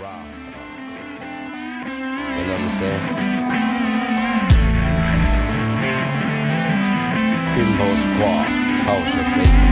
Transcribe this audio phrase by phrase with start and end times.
[0.00, 0.56] Rasta.
[2.36, 3.04] You know what I'm saying?
[7.52, 8.46] Kimbo Squad,
[8.86, 9.68] culture baby.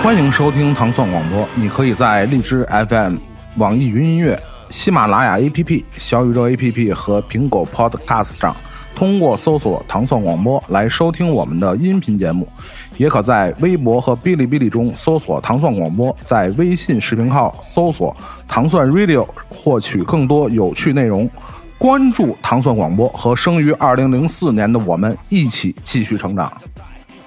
[0.00, 3.16] 欢迎收听糖蒜广播，你可以在荔枝 FM、
[3.56, 4.40] 网易云音乐、
[4.70, 8.54] 喜马拉雅 APP、小宇宙 APP 和苹果 Podcast 上，
[8.94, 12.46] 通过搜索“糖蒜广播”来收听我们的音频节目。
[12.98, 18.14] 也可在微博和哔哩哔哩中搜索“糖蒜广播”，在微信视频号搜索
[18.46, 21.30] “糖蒜 Radio” 获取更多有趣内容。
[21.78, 26.52] 关注糖蒜广播和生于二零零四年的我们一起继续成长。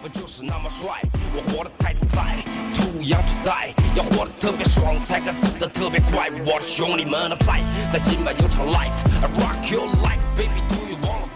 [0.03, 0.89] 我就是那么帅，
[1.35, 2.21] 我活得太自在
[3.95, 6.29] 要活得特别爽，才敢死得特别快。
[6.45, 11.27] 我的兄弟们都在，在今晚有场 life，I rock your life，baby，do you wanna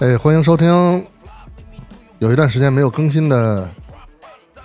[0.00, 1.15] you 哎，欢迎收听。
[2.18, 3.68] 有一段时间没有更新的《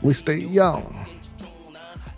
[0.00, 0.80] We Stay Young》，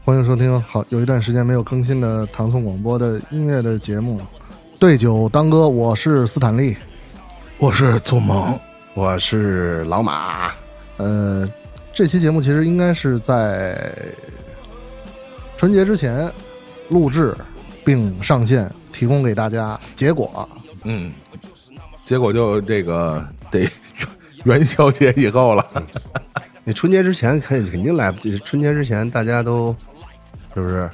[0.04, 0.60] 欢迎收听。
[0.62, 4.20] 好，有一段时间没有更新的唐宋广播的音乐的节目，
[4.78, 5.66] 对酒当歌。
[5.66, 6.76] 我是斯坦利。
[7.56, 8.58] 我是左萌，
[8.92, 10.52] 我是老马，
[10.98, 11.48] 呃，
[11.94, 13.90] 这期节目其实应该是在
[15.56, 16.30] 春节之前
[16.90, 17.34] 录制
[17.84, 19.80] 并上线，提供给大家。
[19.94, 20.48] 结果
[20.84, 21.10] 嗯，
[22.10, 23.70] 结果就这个得
[24.42, 25.64] 元宵节以后了。
[26.64, 29.72] 你春节之前肯肯定来不及，春节之前大家都
[30.52, 30.90] 是不是？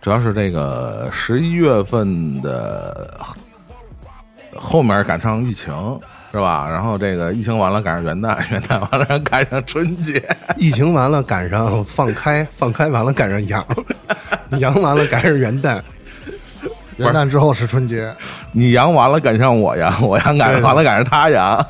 [0.00, 3.20] 主要是这个十一月份的
[4.56, 5.70] 后面赶上疫情
[6.32, 6.66] 是吧？
[6.66, 13.66] 然后这个疫情完了赶上元旦，元旦完了赶上春节，疫情完了赶上放开，放开完了赶上阳，
[14.60, 15.78] 阳完了赶上元旦，
[16.96, 18.14] 元旦之后是春节，
[18.52, 21.66] 你阳完了赶上我阳， 我阳赶上完了赶上他阳，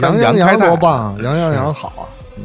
[0.00, 0.76] 阳开泰洋多！
[0.76, 2.02] 棒，杨洋洋好啊。
[2.36, 2.44] 嗯，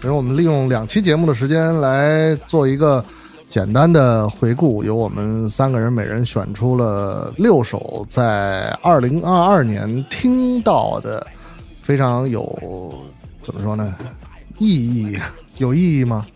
[0.00, 3.04] 所以我们利用两期节目的时间来做一个
[3.48, 11.26] 简单的回顾，由我们三个人每人选出了六首在二零二二年听到的
[11.82, 12.94] 非常有
[13.42, 13.94] 怎么说呢？
[14.58, 15.18] 意义
[15.56, 16.26] 有意义吗？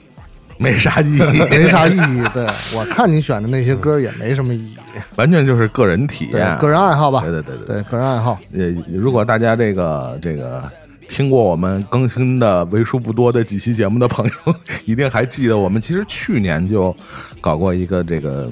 [0.59, 2.23] 没啥意义，没啥意义。
[2.33, 4.77] 对我看你选的那些歌也没什么意义，
[5.17, 7.21] 完全就是个人体验，个人爱好吧。
[7.21, 8.39] 对对对对对个人爱好。
[8.53, 10.63] 呃，如果大家这个这个
[11.09, 14.55] 听过我们更新的为数不多的几期节目的朋友，
[14.87, 16.95] 一定还记得我们其实去年就
[17.41, 18.51] 搞过一个这个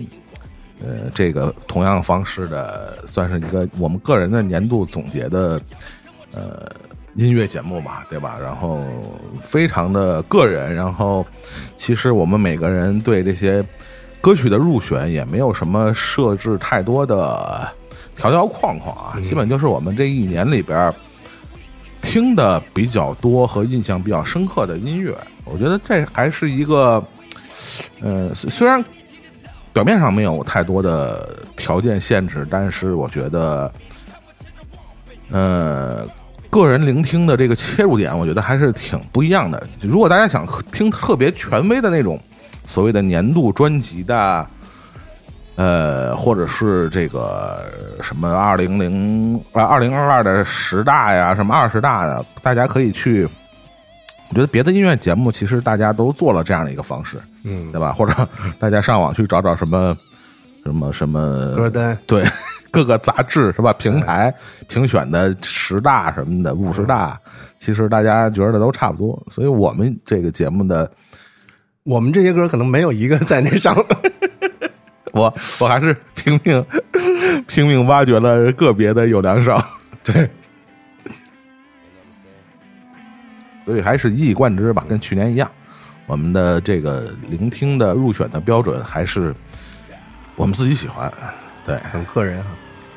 [0.81, 5.61] 呃这个同样方式的，算是一个我们个人的年度总结的
[6.35, 6.69] 呃
[7.15, 8.39] 音乐节目嘛，对吧？
[8.41, 8.83] 然后
[9.43, 11.25] 非常的个人，然后
[11.77, 13.65] 其实我们每个人对这些
[14.21, 17.69] 歌曲的入选也没有什么设置太多的
[18.17, 20.93] 条条框框啊，基本就是我们这一年里边
[22.01, 25.17] 听的比较多和印象比较深刻的音乐。
[25.45, 27.03] 我觉得这还是一个，
[28.01, 28.83] 呃，虽虽然
[29.73, 33.73] 表面上没有太多的条件限制，但是我觉得，
[35.31, 36.07] 呃，
[36.53, 39.67] 个人聆听的这个切入点，我觉得还是挺不一样的。
[39.81, 42.21] 如果大家想听特别权威的那种
[42.67, 44.47] 所谓的年度专辑的，
[45.57, 47.65] 呃，或者是这个
[48.03, 53.27] 什么二零零啊二零二二的十大呀，什么二十大呀，大家可以去。
[54.29, 57.95] 我觉得别的音乐节目其实大家都做了这样的一个方式，嗯，对吧？
[57.95, 59.97] 或者大家上网去找找什么
[60.65, 62.23] 什么什么歌单对
[62.73, 63.71] 各个杂志是吧？
[63.75, 64.35] 平台
[64.67, 67.21] 评选的十大什么的五十大，
[67.59, 69.23] 其实大家觉得都差不多。
[69.31, 70.91] 所以我们这个节目的，
[71.83, 73.77] 我们这些歌可能没有一个在那上，
[75.13, 76.65] 我我还是拼命
[77.47, 79.61] 拼命挖掘了个别的有两首，
[80.03, 80.31] 对，
[83.67, 85.51] 所以还是一以贯之吧，跟去年一样，
[86.07, 89.35] 我们的这个聆听的入选的标准还是
[90.37, 91.13] 我们自己喜欢，
[91.67, 92.49] 对，很个人哈。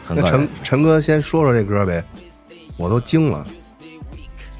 [0.05, 2.03] 很那陈陈哥先说说这歌呗，
[2.77, 3.45] 我都惊了，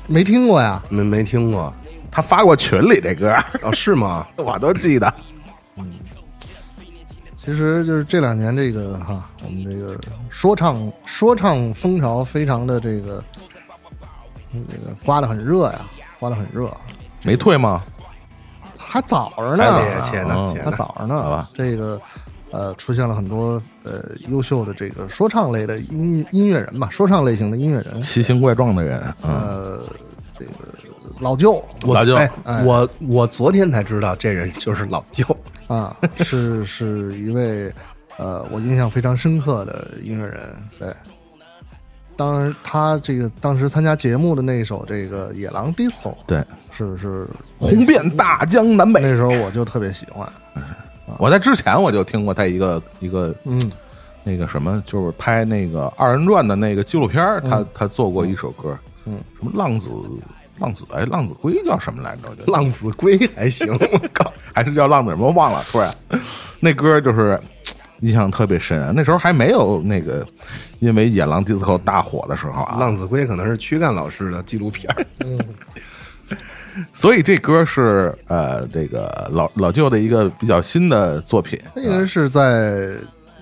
[0.08, 0.82] 没听过呀？
[0.90, 1.72] 没没听过
[2.10, 3.72] 他发过群里这歌，哦？
[3.72, 4.26] 是吗？
[4.38, 5.14] 我都记得。
[7.36, 9.96] 其实就是这两年这个哈，我们这个
[10.32, 13.24] 说唱说唱风潮非常的这个，
[14.52, 15.82] 这个刮得很热呀，
[16.18, 16.76] 刮得很热，
[17.22, 17.84] 没退吗？
[18.76, 20.72] 还早着呢，哎呀，天哪，嗯还！
[20.72, 22.02] 早着呢，好吧这个
[22.55, 29.79] 呃，出现了很多呃优秀的这个说唱类的音音乐人吧，说唱类型的音乐人，奇形怪状的人，嗯，呃，
[30.40, 30.52] 这个
[31.19, 31.61] 老舅。
[31.85, 32.16] 老舅。
[32.16, 35.25] 哎哎，我我昨天才知道这人就是老舅，
[35.67, 37.69] 啊，是是一位
[38.16, 40.40] 呃我印象非常深刻的音乐人，
[40.79, 40.87] 对，
[42.16, 46.41] 当他这个当时参加节目的那一首这个《野狼 DISCO》，对，
[46.72, 47.28] 是是
[47.59, 49.02] 红遍大江南北。
[49.02, 50.25] 那时候我就特别喜欢。
[51.19, 53.59] 我在之前我就听过他一个一个嗯，
[54.23, 59.90] 那个什么，就是拍那个二人转的那个纪录片儿他他做过一首歌，嗯，什么浪子
[60.59, 62.29] 浪子哎，浪子龟叫什么来着？
[62.52, 65.29] 浪子龟还行，我靠， 还是叫浪子什么？
[65.31, 65.93] 忘了，突然。
[66.59, 67.40] 那歌就是
[67.99, 68.91] 印象特别深啊。
[68.96, 70.25] 那时候还没有那个
[70.79, 75.05] 因为《野狼 DISCO》大火的时候啊，浪子龟可能是躯干老师的纪录片儿，
[76.94, 82.42] 所以这歌是呃这个老老舅的一个比较新的作品，那个是在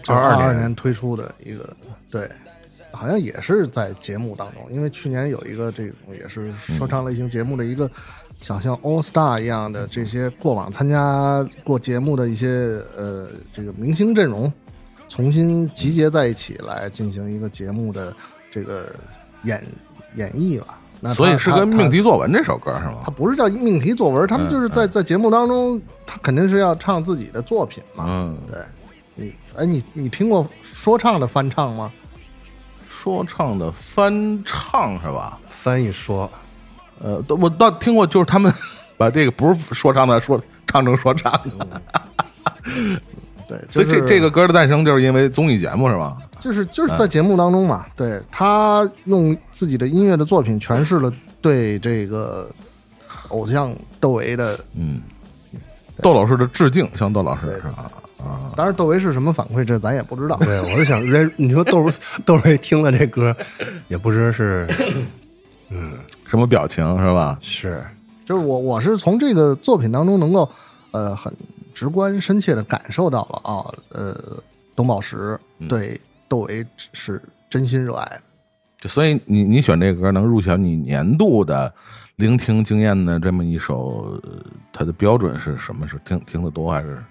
[0.08, 1.68] 二22年二年推出的一个，
[2.12, 2.30] 对，
[2.92, 7.90] 好像也是在节目当中，因为去年有一个这种也是说唱类型节目的一个，
[8.42, 14.52] 想像 All Star 一样的这些过往参加过节目的一些呃这个明星阵容，
[15.08, 18.14] 重新集结在一起来进行一个节目的
[18.52, 18.94] 这个
[19.44, 19.64] 演
[20.16, 20.78] 演绎吧。
[21.06, 23.14] 那所以是他他跟命题作文这首歌是他吗？
[23.14, 28.06] 不是叫命题作文，他们就是在在节目当中，他肯定是要唱自己的作品嘛。
[28.08, 28.62] 嗯，对，
[29.16, 31.92] 你哎，你你听过说唱的翻唱吗？
[32.88, 35.38] 说唱的翻唱是吧？
[35.50, 36.30] 翻译说
[37.02, 38.54] 呃，我倒听过，就是他们
[38.96, 41.82] 把这个不是说唱的说唱成说唱的，
[43.50, 46.16] 对，所以这这个歌的诞生就是因为综艺节目是吧？
[46.44, 51.10] 就是就是在节目当中嘛，对他用自己的音乐的作品诠释了
[51.42, 52.50] 对这个
[53.30, 54.60] 偶像窦唯的。
[54.76, 55.02] 嗯，
[56.02, 57.90] 窦老师的致敬，向窦老师对是吧？
[58.58, 60.36] 当然，窦唯是什么反馈，这咱也不知道。
[60.44, 61.90] 对，我就想，这你说窦
[62.26, 63.34] 窦唯听了这歌，
[63.88, 64.68] 也不知是
[65.70, 65.94] 嗯
[66.28, 67.38] 什么表情是吧？
[67.42, 67.82] 是
[68.26, 70.50] 就是我我是从这个作品当中能够
[70.92, 71.34] 呃很
[71.74, 74.16] 直观深切的感受到了啊，呃，
[74.76, 76.00] 董宝石对
[76.34, 78.22] 窦唯是真心热爱的。
[78.80, 81.72] 就所以你你选这个歌能入选你年度的
[82.16, 84.32] 聆听经验的这么一首，呃
[84.72, 85.88] 它的标准是什么？
[85.88, 87.04] 是听听的多还是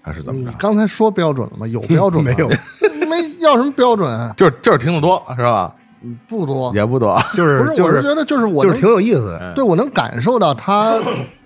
[0.00, 0.50] 还是怎么着？
[0.50, 1.66] 你刚才说标准了吗？
[1.66, 2.48] 有标准吗 没有？
[3.06, 4.32] 没要什么标准啊？
[4.36, 5.74] 就是就是听的多是吧？
[6.26, 6.74] 不多。
[6.74, 9.52] 也不多，就不是，就是我是觉得就是我就是挺有意思的。
[9.54, 10.98] 对我能感受到他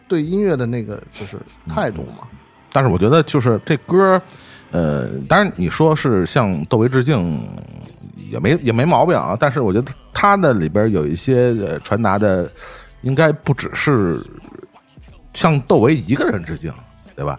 [0.07, 1.37] 对音乐的那个就是
[1.69, 2.27] 态度嘛。
[2.73, 4.21] 但是我觉得就是这歌，
[4.71, 7.41] 呃，当然你说是向窦唯致敬，
[8.31, 9.37] 也没也没毛病啊。
[9.39, 12.51] 但是我觉得他的里边有一些呃传达的，
[13.03, 14.21] 应该不只是
[15.33, 16.73] 向窦唯一个人致敬，
[17.17, 17.39] 对吧？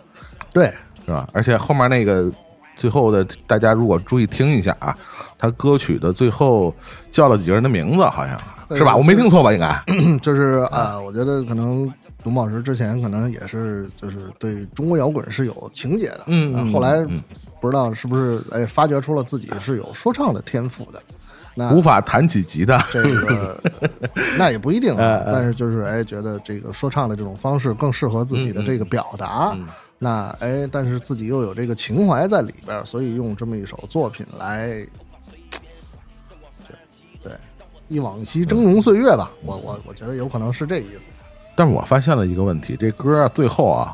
[0.52, 0.74] 对，
[1.06, 1.28] 是吧？
[1.34, 2.31] 而且后面那个
[2.76, 4.98] 最后的，大家如果注意听一下啊，
[5.38, 6.74] 他歌曲的最后
[7.12, 8.40] 叫了几个人的名字，好像
[8.76, 8.96] 是吧？
[8.96, 9.54] 我没听错吧？
[9.54, 11.92] 应该就是啊，我觉得可能
[12.24, 17.21] 董宝石之前可能也是就是对中国摇滚是有情节的，嗯后来嗯
[17.62, 21.01] 不知道是不是哎发掘出了自己是有说唱的天赋的。
[21.56, 22.77] 那无法弹起吉他。
[22.92, 23.62] 这个
[24.38, 29.57] 那也不一定但是就是哎，觉得这个说唱的这种方式更适合自己的这个表达。
[29.98, 34.68] 那哎，但是自己又有这个情怀在里边，所以用这么一首作品来，
[36.66, 36.75] 对
[37.24, 37.31] 对，
[37.89, 39.30] 忆往昔峥嵘岁月吧。
[39.44, 41.10] 我我我觉得有可能是这意思。
[41.59, 43.94] 但是我发现了一个问题，这歌啊最后啊，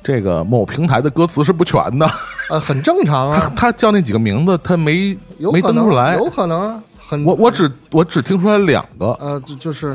[0.00, 2.08] 这个某平台的歌词是不全的，
[2.48, 5.18] 呃，很正常 他啊，他叫那几个名字，他没
[5.52, 6.14] 没登出来。
[6.16, 9.94] 有可能啊，很我我只我只听出来两个，呃，就就是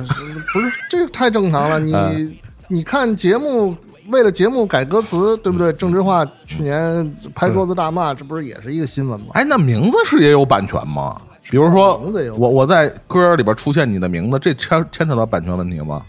[0.51, 1.79] 不是这个太正常了。
[1.79, 2.35] 你、嗯
[2.67, 3.73] 你看节目，
[4.09, 5.71] 为了节目改歌词，对不对？
[5.71, 9.27] 郑智化去年拍桌子大骂，这不是也是一个新闻吗？
[9.35, 11.15] 哎，那名字是也有版权吗？
[11.49, 16.01] 比如说名字也有我我在歌里边出现你的名字，这牵牵扯到版权问题吗？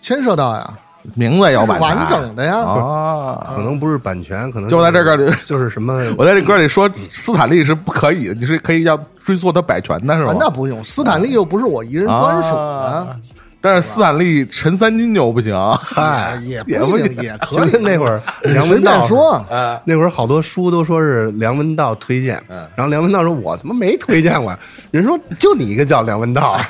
[0.00, 0.72] 牵涉到呀，
[1.14, 2.58] 名字也有版权，完整的呀。
[2.58, 3.52] 啊！
[3.54, 10.36] 可能不是版权，可能就在这个里就是什么， 我在这歌里说斯坦利是不可以的，你是可以要追溯他版权的是吧啊？
[10.38, 13.16] 那不用，斯坦利又不是我一人专属的，啊
[13.62, 17.82] 但是斯坦利陈三金就不行，嗨，也 也不行，也可以就跟。
[17.82, 19.44] 那会儿梁文道说，
[19.84, 22.42] 那会儿好多书都说是梁文道推荐，
[22.74, 24.56] 然后梁文道说：“我他妈没推荐过。”
[24.90, 26.58] 人说：“就你一个叫梁文道。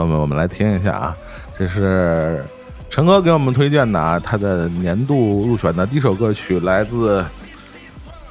[0.00, 1.16] 朋友们，我们来听一下啊，
[1.58, 2.42] 这是
[2.88, 7.22] 陈哥给我们推荐的啊，他的年度入选的第一首歌曲来自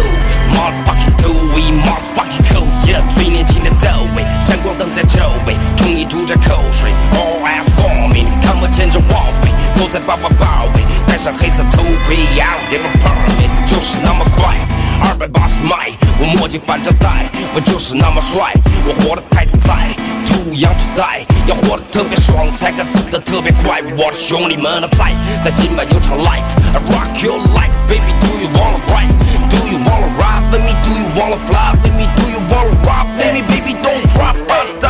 [0.54, 2.68] motherfucking do we motherfucking cool.
[2.86, 6.92] Yeah，最年轻的窦唯，闪光灯在周围，冲你吐着口水。
[7.14, 14.56] All eyes on me，你看我见证荒废，都在把我包围，戴上黑色头盔，I don't give a promise，就是那么快。
[15.03, 18.53] 二百八十迈，我墨镜反着戴，我就是那么帅，
[18.87, 23.83] 我活得太自在，土洋时代，要活得特别爽，才敢死得特别快。
[23.97, 31.75] 我的兄弟们都在，在今晚有场 life，I rock your life，baby，do you wanna ride？Do you wanna ride with me？Do you wanna fly
[31.83, 34.89] with me？Do you wanna rock with me？Baby，don't drop out the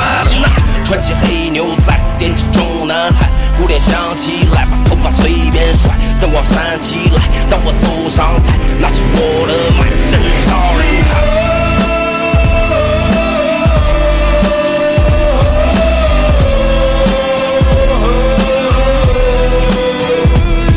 [0.84, 7.22] 穿起黑牛仔，踮起中南海，鼓点响起来，把头发随便甩，灯光闪起来。
[7.48, 11.12] 当我走上台，拿起我的麦，人潮人海。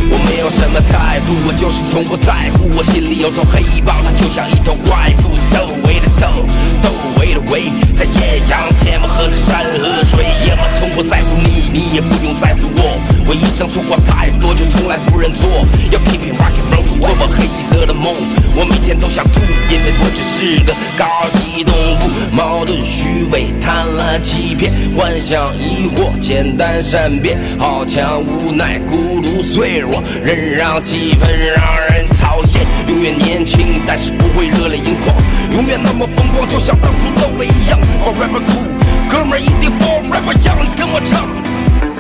[0.10, 1.07] 我没有什么态
[1.48, 2.70] 我就是从不在乎。
[2.76, 5.36] 我心里有头黑豹，它就像一头怪物。
[5.52, 6.46] 窦唯的窦，
[6.82, 10.26] 窦唯的唯，在艳阳天，我喝着山河水。
[10.60, 13.00] 我从不在乎你，你也不用在乎我。
[13.28, 15.48] 我一生错过太多，就从来不认错。
[15.92, 18.14] 要 keep it rock and roll，做我黑色的梦。
[18.56, 22.36] 我每天都想吐，因为我只是个高级动物。
[22.36, 31.58] 矛盾、虚伪、贪婪、欺骗、幻想、疑惑、简单善变、好强、无奈、孤独、脆弱，任让气很让
[31.90, 35.16] 人讨厌永远年轻但是不会热泪盈眶。
[35.52, 37.80] 永远那么风光就像当初的我一样。
[38.04, 38.66] Forever cool，
[39.10, 41.28] 哥们儿一定 forever young 跟我唱。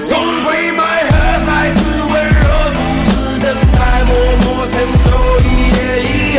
[0.10, 0.48] Don't
[0.78, 1.48] my heart
[2.10, 2.46] 温柔
[2.76, 4.12] 独自等待默
[4.46, 5.06] 默承受
[5.42, 5.44] 一
[5.76, 6.38] 夜一夜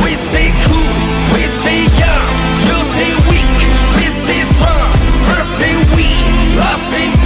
[0.00, 0.90] we stay cool
[1.32, 2.26] we stay young
[2.66, 3.58] you stay weak
[3.96, 4.90] we stay strong
[5.24, 6.06] 放肆的舞步 we
[6.56, 7.17] dancing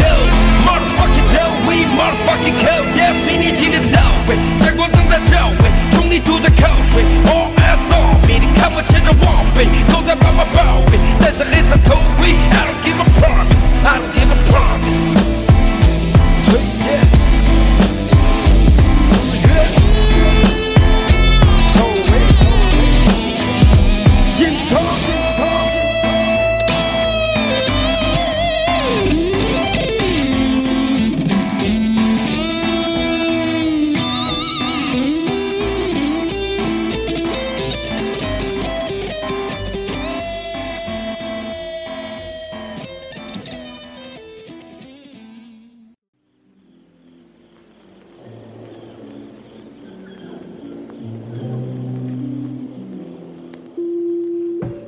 [2.42, 2.88] motherfucking cold.
[2.96, 7.04] Yeah，最年轻的窦唯，闪光灯在周围，冲你吐着口水。
[7.26, 12.34] All eyes on me，你看我牵着王妃，都在把我包围，戴上黑色头盔。
[12.50, 15.18] I don't give a promise, I don't give a promise。
[16.44, 17.00] 崔健，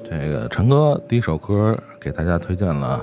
[0.05, 3.03] 这个陈哥第一首歌给大家推荐了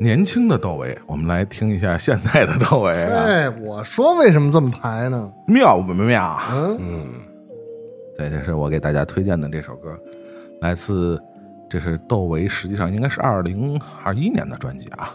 [0.00, 5.30] 年轻的窦唯，我们来听一下现在的窦唯啊， 哎，我说为什么这么排呢？
[5.46, 6.40] 妙不妙？
[6.80, 7.08] 嗯，
[8.16, 9.96] 对，这是我给大家推荐的这首歌，
[10.60, 11.20] 来自
[11.68, 15.14] 这是窦唯，实际上应该是二零二一年的专辑啊，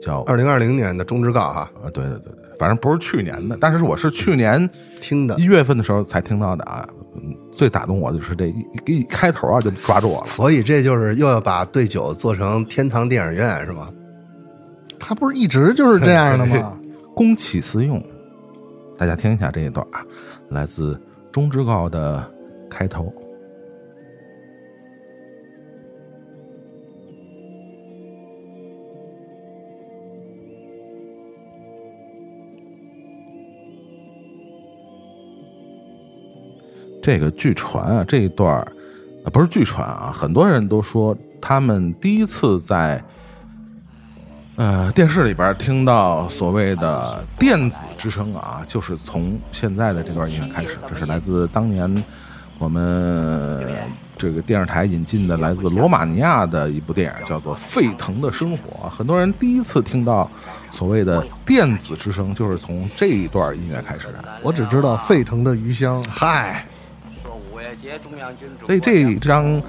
[0.00, 4.68] 叫二零二零年的中之告哈，啊，对对对对，反正不是去年的，但是我是去年
[5.00, 5.44] 听的一。
[5.44, 6.86] 月份的时候才听到的啊。
[7.22, 10.24] 嗯最打动我的就是这一一开头啊就抓住我了。
[10.26, 13.88] 所以这就是又要把对酒做成天堂电影院是吗？
[14.98, 16.78] 他不是一直就是这样的吗？
[17.14, 18.02] 公器私用，
[18.96, 20.04] 大家听一下这一段啊，
[20.50, 21.00] 来自
[21.32, 22.28] 中之告的
[22.68, 23.12] 开头。
[37.08, 38.70] 这个据传啊，这一段儿
[39.32, 43.02] 不是据传啊，很多人都说他们第一次在
[44.56, 50.78] 呃电视里边听到所谓的电子之声啊，就是从现在的这段音乐开始。
[50.86, 52.04] 这是来自当年
[52.58, 53.66] 我们
[54.14, 58.86] 这个电视台引进的来自罗马尼亚的一部电影，叫做《沸腾的生活》。
[58.90, 60.30] 很多人第一次听到
[60.70, 64.22] 所谓的电子之声，就是从这一段音乐开始的。
[64.42, 66.66] 我只知道沸腾的余香，嗨，
[68.66, 69.62] 所以这张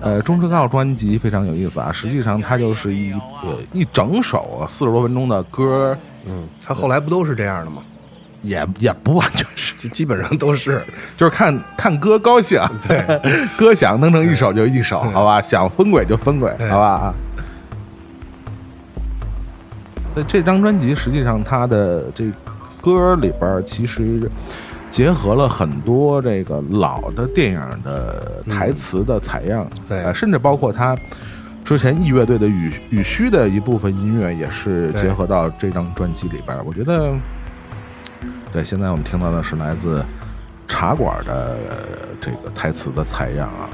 [0.00, 3.12] 呃钟之告专辑非常有意思啊，实际上它就是一
[3.42, 7.82] 呃一整首啊四十多分钟的歌，嗯，他后来不都是这样的吗？
[8.42, 10.80] 也也不完全是，基基本上都是。
[11.16, 15.40] 就是看看歌高兴， 对，歌想弄成一首就一首，好吧？
[15.42, 17.12] 想分轨就分轨，好吧？
[20.14, 22.30] 那这张专辑实际上它的这
[22.80, 24.30] 歌里边其实
[24.90, 30.96] 结合了很多这个老的电影的台词的采样，对呃甚至包括他
[31.64, 36.58] 之前义乐队的雨雨虚的一部分音乐也是结合到这张专辑里边。
[36.64, 37.12] 我觉得，
[38.52, 40.02] 对，现在我们听到的是来自
[40.66, 41.76] 茶馆的呃
[42.20, 43.68] 这个台词的采样啊。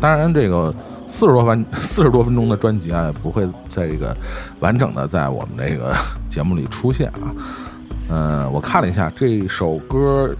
[0.00, 0.74] 当然，这个
[1.12, 4.16] 四十多分四十多分钟的专辑啊，也不会在这个
[4.60, 5.94] 完整的在我们这个
[6.26, 7.28] 节目里出现啊。
[8.08, 10.34] 嗯、我看了一下这首歌，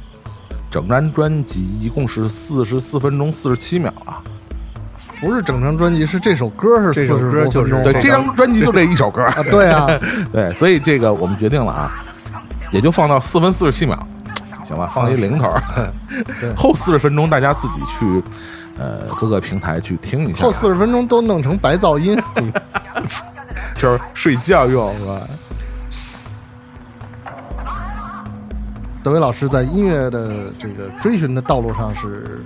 [0.70, 4.22] 整张专辑一共是四十四分钟四十七秒啊。
[5.20, 7.82] 不是整张专辑，是这首歌是四十分钟。
[7.84, 9.22] 对，这张专辑就这一首歌。
[9.24, 9.86] 啊，对啊，
[10.32, 12.02] 对，所以这个我们决定了啊，
[12.72, 14.08] 也就放到四分四十七秒，
[14.72, 15.62] 行吧，放一零头儿。
[16.56, 18.22] 后四十分钟大家自己去
[18.78, 22.18] 呃各个平台去听一下，后四十分钟都弄成白噪音。
[23.74, 25.12] 就是睡觉用是吧？
[29.02, 32.42] 德伟老师在音乐的这个追寻的道路上是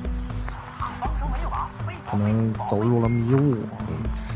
[2.11, 3.57] 可能走入了迷雾。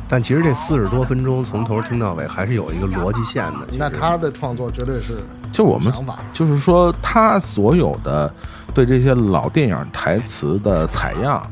[0.07, 3.67] 但其实这四十多分钟从头听到尾还是有一个逻辑线的。
[3.79, 5.93] 那他的创作绝对是就我们
[6.33, 8.33] 就是说，他所有的
[8.73, 11.43] 对这些老电影台词的采样，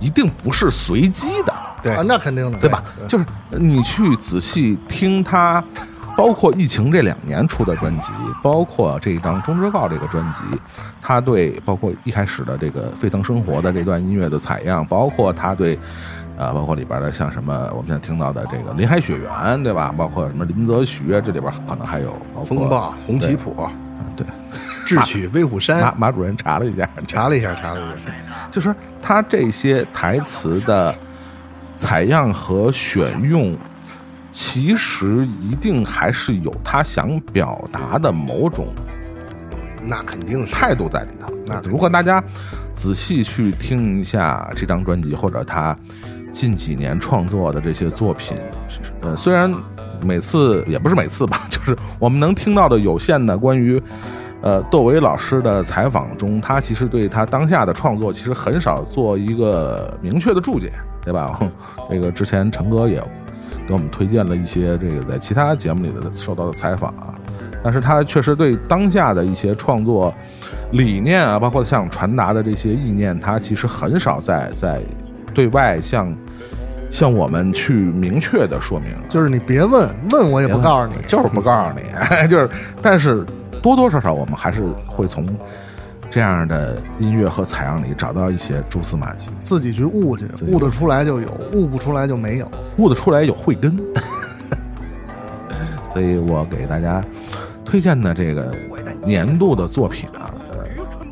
[0.00, 1.52] 一定不是随机的。
[1.82, 2.82] 对啊，那肯定的，对吧？
[3.08, 5.62] 就是你去仔细听他，
[6.16, 8.12] 包括疫情这两年出的专辑，
[8.42, 10.40] 包括这一张《中之告》这个专辑，
[11.02, 15.78] 他对包括一开始的这个《沸腾生活》的这段音乐的采样，包括他对。
[16.36, 19.30] 啊，包括里边的像什么，我们现在听到的这个《林海雪原》，
[19.62, 19.94] 对吧？
[19.96, 23.56] 包括什么林则徐啊，这里边可能还有包括风暴、红旗谱、
[24.16, 24.26] 对，
[24.86, 30.94] 智取、威虎马山，马主任查了一下，查了一下，查了一下，就是他这些台词的
[31.76, 33.56] 采样和选用，
[34.32, 38.66] 其实一定还是有他想表达的某种
[39.82, 41.32] 那肯定是态度在里头。
[41.46, 42.22] 那如果大家
[42.72, 45.76] 仔细去听一下这张专辑，或者他
[46.34, 48.36] 近几年创作的这些作品，
[49.00, 49.50] 呃，虽然
[50.02, 53.80] 每次也不是每次吧， 就是我们能听到的有限的关于。
[54.42, 60.70] 呃，窦唯老师的采访中，他其实对他当下的创作其实很少做一个明确的注解，
[61.02, 61.40] 对吧？
[61.88, 63.02] 那个之前陈哥也
[63.66, 67.14] 给我们推荐了一些这个在其他节目里的受到的采访啊，
[67.62, 70.12] 但是他确实对当下的一些创作
[70.72, 74.82] 理念啊，包括想传达的这些意念，他其实很少在在
[75.32, 76.14] 对外向
[76.94, 78.90] 向我们去明确的说明。
[79.08, 80.94] 就是你别问，问我也不告诉你。
[81.08, 81.82] 就是不告诉你，
[82.30, 82.48] 就是，
[82.80, 83.26] 但是
[83.60, 85.26] 多多少少我们还是会从
[86.08, 92.48] 这样的音乐和采样里找到一些蛛丝马迹，自己去悟去，悟得出来就有，悟不出来就没有。
[92.76, 93.76] 悟得出来有慧根。
[95.92, 97.04] 所以我给大家
[97.64, 98.54] 推荐的这个
[99.04, 100.43] 年度的作品啊，呃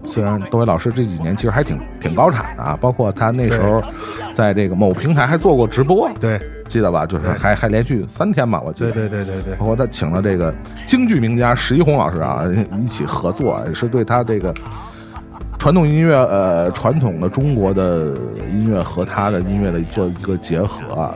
[0.04, 3.82] 虽然窦唯老师这几年其实还挺挺高产的啊，包括他那时候
[4.32, 7.06] 在这个某平台还做过直播，对记得吧？
[7.06, 8.90] 就是还还连续三天吧，我记得。
[8.92, 10.52] 对对对对对包括他请了这个
[10.84, 12.44] 京剧名家石一红老师啊
[12.80, 14.52] 一起合作，是对他这个
[15.58, 18.14] 传统音乐呃传统的中国的
[18.50, 21.14] 音乐和他的音乐的做一个结合啊。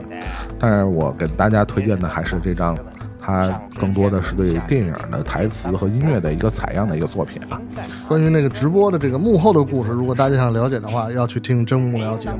[0.57, 2.77] 但是我给大家推荐的还是这张，
[3.27, 7.59] 他更多的是对电影的台词和音乐的一个采样的一个作品啊。
[8.07, 12.37] 关于那个直播的这个幕后的故事，如果大家想了解的话，要去听《真无聊》节目，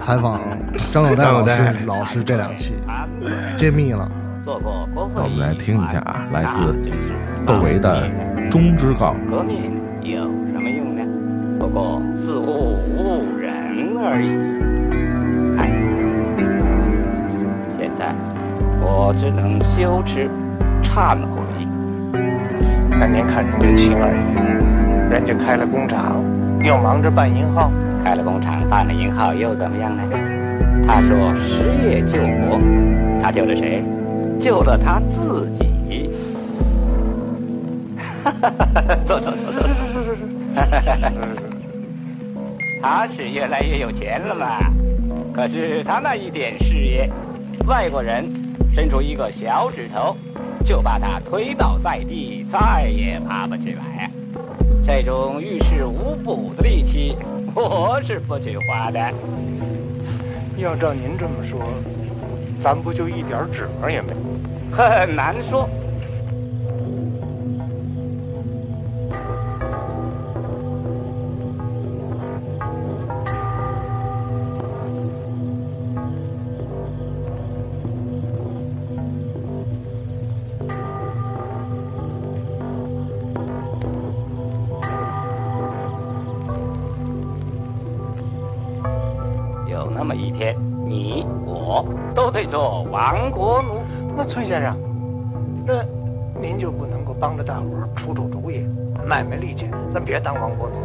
[0.00, 0.40] 采访
[0.90, 2.74] 张友代老师老师这两期
[3.56, 4.10] 揭秘了。
[4.44, 6.74] 做过国会那我们来听一下啊，来自
[7.46, 8.08] 窦唯的
[8.48, 9.14] 《忠之告》。
[9.30, 11.04] 革命有什么用呢？
[11.60, 14.81] 不过似乎误人而已。
[18.84, 20.28] 我只能羞耻
[20.82, 21.40] 忏悔
[22.90, 24.20] 那您看人家秦二爷
[25.10, 26.22] 人家开了工厂
[26.60, 27.70] 又忙着办银号
[28.04, 30.02] 开了工厂办了银号又怎么样呢？
[30.86, 32.58] 他说失业救国
[33.22, 33.84] 他救了谁？
[34.40, 36.10] 救了他自己。
[39.04, 39.62] 坐坐坐坐
[42.82, 44.58] 他是越来越有钱了嘛
[45.32, 47.08] 可是他那一点事业
[47.66, 48.28] 外国人
[48.74, 50.16] 伸出一个小指头，
[50.64, 54.10] 就把他推倒在地，再也爬不起来。
[54.84, 57.16] 这种遇事无补的力气，
[57.54, 58.98] 我是不去花的。
[60.56, 61.60] 要照您这么说，
[62.60, 64.14] 咱不就一点指望也没？
[64.72, 65.68] 很难说。
[92.92, 93.80] 亡国奴。
[94.14, 94.76] 那崔先生，
[95.66, 95.82] 那
[96.38, 98.66] 您就不能够帮着大伙儿出出主意，
[99.06, 100.76] 卖卖力气，咱别当亡国奴。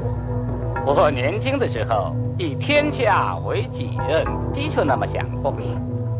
[0.85, 5.53] 我年轻的时候以天下为己任，的确那么想过。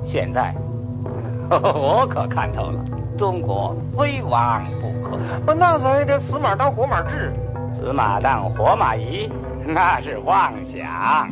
[0.04, 0.54] 现在，
[1.50, 2.84] 我可看透了，
[3.17, 5.17] 中国非亡不可。
[5.45, 7.34] 不，那咱也得死马当活马治。
[7.73, 9.32] 死马当活马医，
[9.65, 11.30] 那是妄想。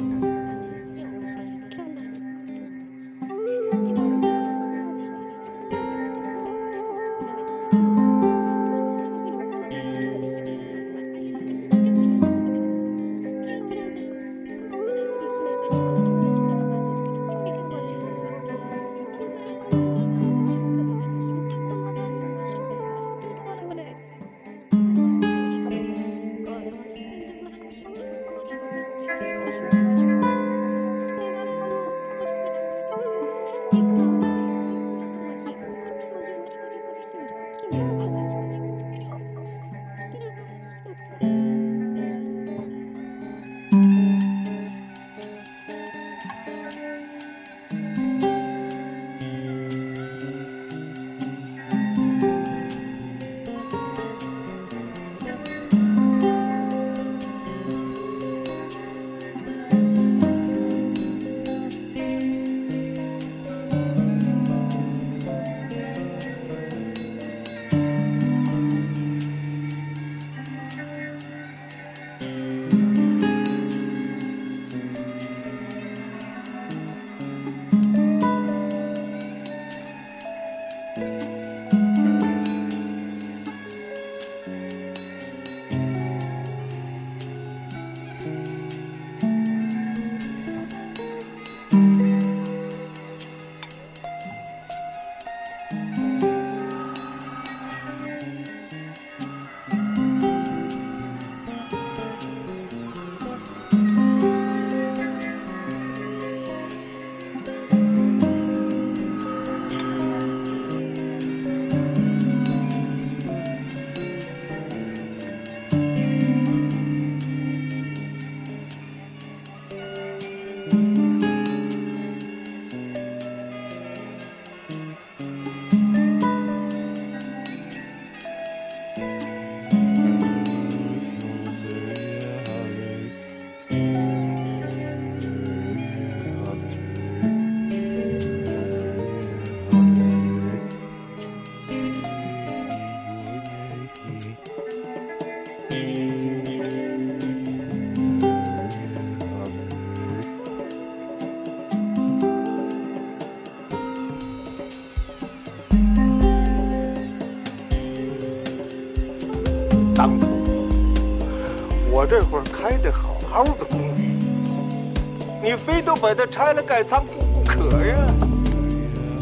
[166.05, 167.97] 把它拆了盖仓库不可呀！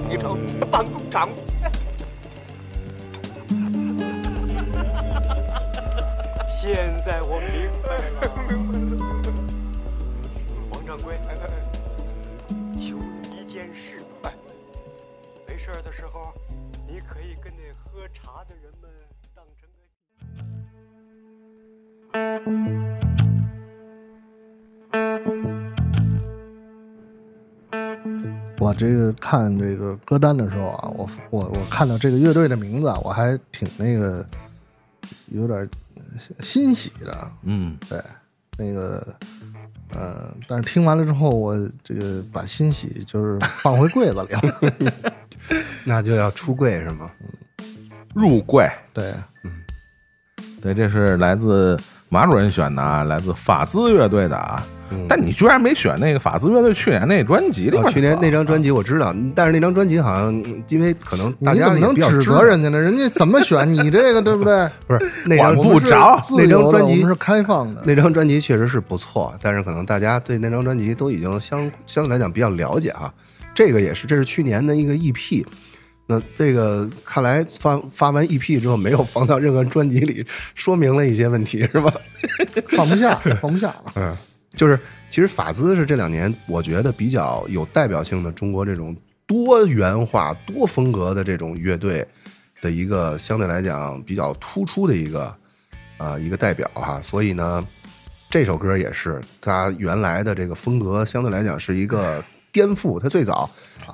[0.10, 0.38] 你瞅，
[0.70, 1.30] 办公厂。
[28.74, 34.26] 我这个看这个歌单的时候啊，我我我看到这个乐队的名字啊，我还挺那个
[35.28, 35.70] 有点
[36.42, 37.32] 欣喜的。
[37.44, 38.02] 嗯，对，
[38.58, 39.16] 那个
[39.92, 45.14] 呃，但是听完了之后，我这个把欣喜就是放回柜子里了。
[45.86, 47.12] 那就要出柜是吗？
[48.16, 49.52] 入柜，对，嗯
[50.64, 54.66] 对，这是来自马主任选的啊，来自法兹乐队的啊。
[55.08, 62.80] 但你居然没选那个法兹乐队去年那专辑里去年那张专辑我知道，但是那张专辑好像嗯因为可能大家也能指责人家呢？
[62.80, 64.70] 人家怎么选 你这个，对不对？
[64.88, 67.82] 不是那管张我不着那张专辑是开放的。
[67.86, 73.14] 那张专辑确实是不错，但是可能大家对那张专辑都已经相相对来讲比较了解哈。
[73.54, 75.46] 这个也是，这是去年的一个 EP。
[76.06, 81.94] 那这个看来发发完 EP 之后没有放到任何专辑里，说明了一些问题，是吧？
[82.76, 83.84] 放不下，放不下了。
[83.96, 84.14] 嗯，
[84.56, 92.06] 就是其实法兹是这两年我觉得比较有代表性的中国这种多元化、多风格的这种乐队
[92.62, 95.34] 的一个相对来讲比较突出的一个
[95.98, 97.02] 啊、一个代表哈。
[97.02, 97.66] 所以呢，
[98.30, 103.00] 这首歌也是他原来的这个风格相对来讲是一个颠覆。
[103.00, 103.50] 他最早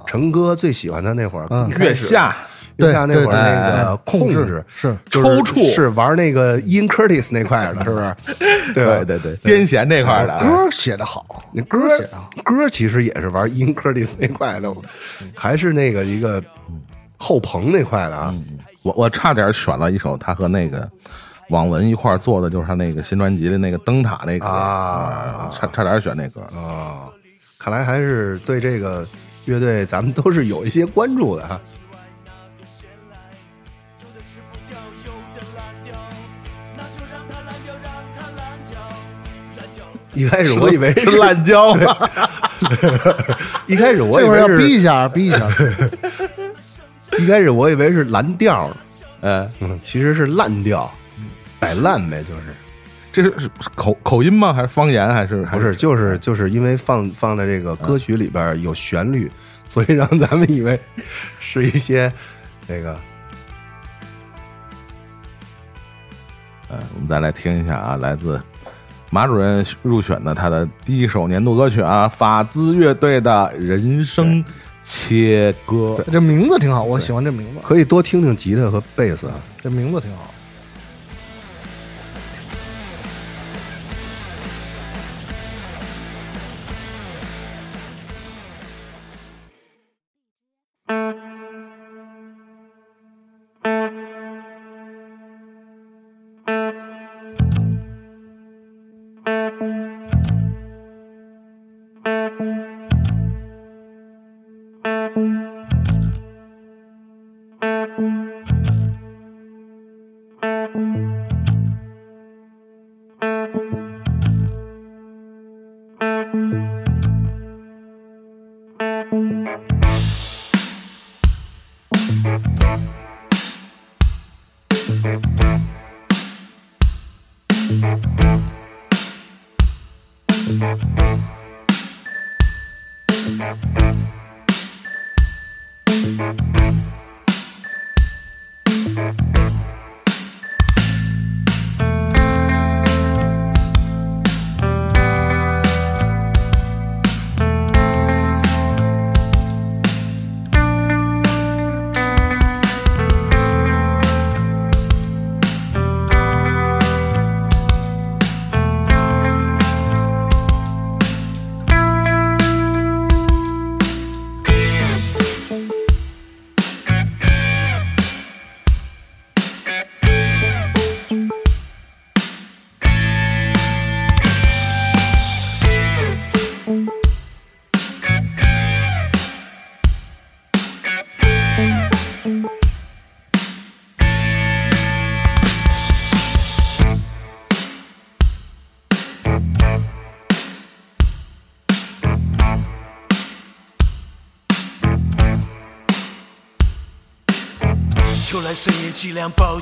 [0.07, 2.35] 成哥最喜欢他那会儿，嗯一开始月下
[2.79, 8.15] 月下那会儿那个控制是抽搐是玩那个 In Curtis 那块的，是不是？
[8.73, 8.85] 对？
[9.05, 14.73] 对对对，癫痫那块的啊，歌写的好，那歌写的好，歌其实也是玩 In Curtis 那块的，
[15.35, 16.43] 还是那个一个
[17.17, 18.33] 后棚那块的啊。
[18.83, 20.89] 我我差点选了一首他和那个
[21.49, 26.41] 网文一块做的，就是他那个新专辑的那个灯塔那歌啊差差点选那歌。
[26.57, 27.09] 啊，
[27.59, 29.05] 看来还是对这个
[29.45, 31.59] 乐队咱们都是有一些关注的哈。
[40.19, 41.95] 一开始我以为是烂椒吗？
[43.67, 45.47] 一开始我以为是，逼一下，逼一下。
[47.17, 48.77] 一开始我以为是蓝调呢，
[49.21, 50.91] 呃，嗯，其实是烂调，
[51.57, 52.41] 摆烂呗，就是。
[53.11, 54.53] 这是是口口音吗？
[54.53, 55.11] 还是方言？
[55.11, 59.31] 还是不是，就是就是因为放放在这个歌曲里边有旋律，
[59.67, 60.79] 所以让咱们以为
[61.39, 62.11] 是一些
[62.67, 62.95] 那个
[66.69, 68.39] 嗯，我们再来听一下啊，来自
[69.11, 74.43] 马主任入选的他的第一首年度歌曲啊，法兹乐队的《人生
[74.83, 75.95] 切割》。
[76.11, 79.33] 这名字挺好，我喜欢这名字，可以多听听吉他和贝斯啊。
[79.61, 80.31] 这名字挺好。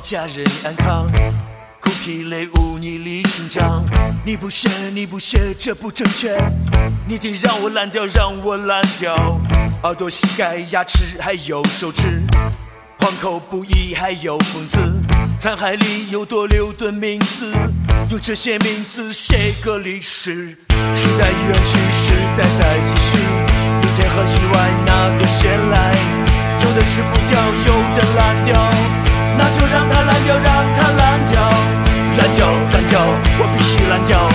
[0.08, 1.06] 家人安康。
[1.82, 3.84] 苦疲累无你理清章，
[4.24, 6.34] 你不写，你不写，这不正确。
[7.06, 9.38] 你得让我烂掉，让我烂掉。
[9.82, 12.22] 耳朵、膝盖、牙齿还有手指，
[13.00, 14.78] 黄口不一还有疯子。
[15.38, 17.52] 残骸里有多牛顿名字，
[18.08, 20.56] 用这些名字写个历史。
[20.96, 23.18] 时代已远去，时代在继续。
[23.82, 25.94] 明天和意外哪个先来？
[26.64, 28.70] 有的是不掉，有的烂掉，
[29.56, 31.40] 就让它烂掉，让它烂掉，
[32.16, 33.00] 烂掉，烂掉，
[33.38, 34.28] 我必须烂掉，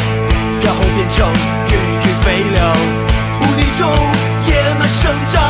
[0.62, 1.28] 然后变成
[1.70, 1.72] 芸
[2.02, 2.74] 芸废料，
[3.42, 3.82] 无泥中
[4.48, 5.42] 野蛮生长，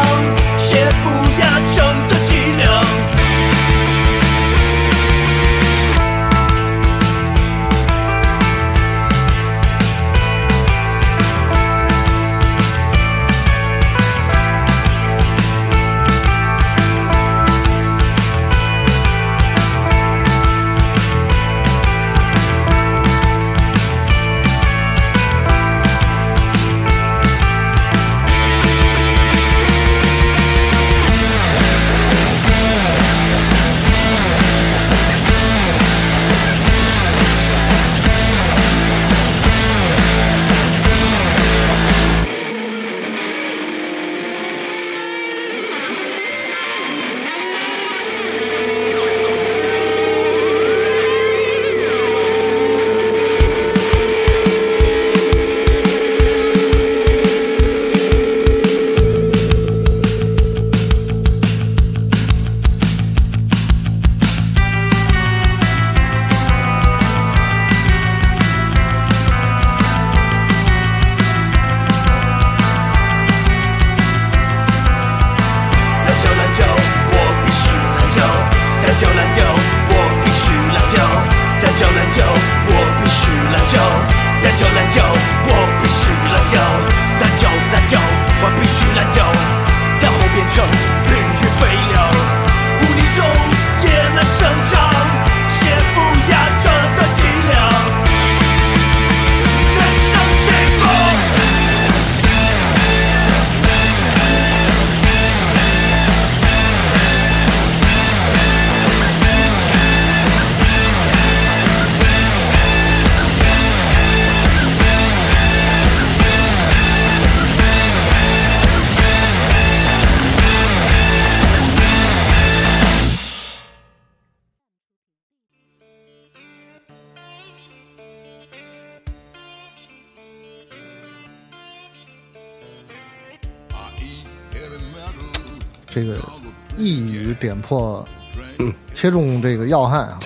[139.03, 140.17] 切中这个要害啊。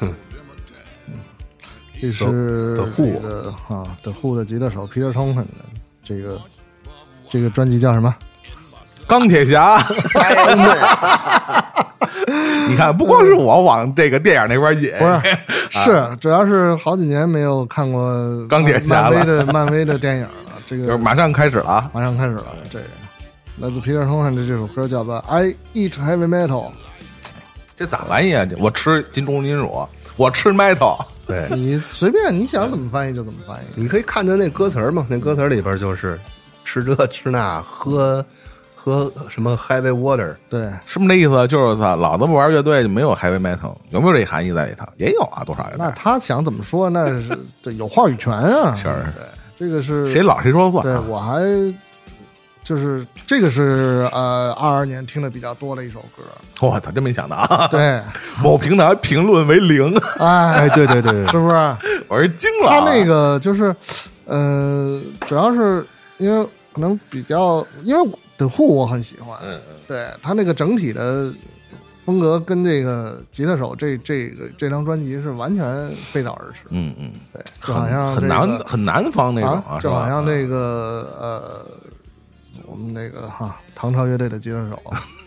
[0.00, 0.14] 嗯
[1.98, 2.84] 这是这
[3.20, 5.64] 个啊，The Who 的吉他手 Peter Tompkins 的
[6.04, 6.38] 这个
[7.30, 8.14] 这个专辑叫什么？
[9.08, 9.82] 钢铁侠，
[12.68, 15.20] 你看，不光是我往这个电影那边引，不是，
[15.80, 20.30] 是主要是好几年没有看过啊钢铁侠了漫威的漫威的电影了。
[20.68, 21.90] 这 就是个马上开始了啊！
[21.94, 22.44] 马上开始了。
[22.70, 22.84] 这个
[23.56, 26.66] 来自 Peter Tompkins 的这首歌叫做《I Eat Heavy Metal》。
[27.78, 28.44] 这咋翻译啊？
[28.58, 29.86] 我吃金钟金属，
[30.16, 33.80] 我吃 metal，对，你随便你想怎么翻译就怎么翻译。
[33.80, 36.18] 你可以看见那歌词嘛，那歌词里边就是
[36.64, 38.24] 吃这吃那，喝
[38.74, 41.46] 喝什么 heavy water，对，是不是那意思？
[41.46, 44.84] 就是操，老子不玩乐队就没有 heavy metal，有没有这含义在里头？
[44.96, 45.78] 也有啊，多少有点。
[45.78, 48.74] 那他想怎么说，那是这有话语权啊。
[48.76, 49.24] 是对，
[49.56, 50.98] 这个是谁老谁说了算啊。
[50.98, 51.40] 对我还
[52.68, 56.22] 就是这个是呃二二年听的比较多的一首歌。
[56.60, 57.66] 我操，真没想到啊！
[57.68, 58.02] 对，
[58.42, 61.76] 某平台评论为零，哎，哎，对对对对，是不是？
[62.08, 62.68] 我是惊了。
[62.68, 63.74] 啊他那个就是，
[64.26, 65.82] 呃，主要是
[66.18, 71.32] 因为可能比较，因为 The Who 我很喜欢，嗯嗯，对他那个整体的
[72.04, 79.90] 风格跟这个吉他手这这个这张专辑是完全背道而驰，嗯嗯，对，就好像很这个南很南方那种啊，是吧？
[79.90, 81.66] 就好像这个呃，
[82.70, 84.82] 我们那个哈唐朝乐队的吉他手。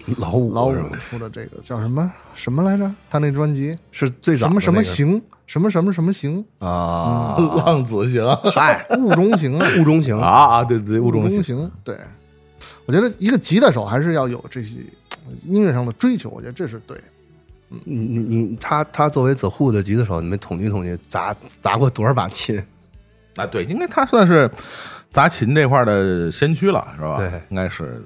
[0.18, 2.12] 老五老五出的这个叫什么？
[2.34, 2.92] 什么来着？
[3.10, 3.72] 他那专辑？
[3.92, 9.68] 是最早什么什么行什么什么什么行啊，浪子行嗨， 雾中行啊。
[9.80, 11.44] 雾中行啊啊，对对，雾中行。
[11.44, 11.96] 行，对，
[12.88, 14.78] 我觉得一个吉他手还是要有这些
[15.28, 16.98] 呃音乐上的追求，我觉得这是对。
[17.70, 17.80] 嗯。
[17.84, 22.64] 你你你他他作为 The Who 的吉他手，你们统计统计砸砸过多少把琴？
[23.36, 24.50] 啊，对，应该他算是
[25.12, 27.18] 砸琴这块的先驱了，是吧？
[27.18, 28.02] 对应该是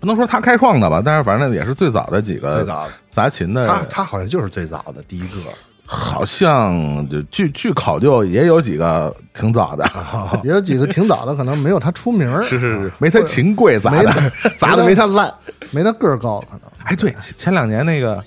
[0.00, 3.66] 不能说他开创的吧，但是反正也是最早的几个最早的砸琴的。
[3.66, 5.50] 他他好像就是最早的第一个，
[5.86, 9.88] 好像就据据考究也有几个挺早的，
[10.42, 14.32] 也有几个挺早的，可能没有他出名儿，是是是，没他琴贵砸的。
[14.58, 15.32] 砸的没他烂。
[15.70, 18.22] 没他个儿高，可能哎，对，前前两年那个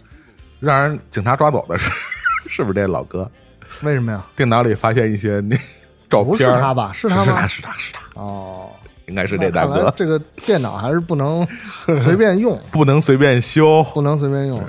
[0.59, 1.91] 让人警察抓走的是
[2.47, 3.29] 是不是这老哥？
[3.81, 4.23] 为什么呀？
[4.35, 5.57] 电脑里发现一些那
[6.11, 6.91] 照片儿，他吧？
[6.93, 7.47] 是他吗是他？
[7.47, 8.67] 是他是他，哦，
[9.07, 11.47] 应该是这大哥，这个电脑还是不能
[12.03, 13.81] 随便用， 不能随便修。
[13.93, 14.61] 不能随便用。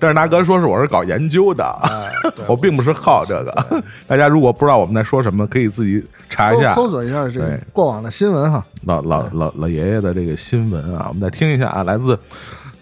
[0.00, 2.10] 但是大哥说是我是搞研究的，哎
[2.46, 3.82] 我并不是好这个。
[4.06, 8.64] 大家如果不知道我们在说什么，可以自己查一下搜搜索一下这个过往的新闻哈。
[8.82, 11.06] 老老老老爷爷的这个新闻啊。
[11.08, 12.18] 我们再听一下啊，来自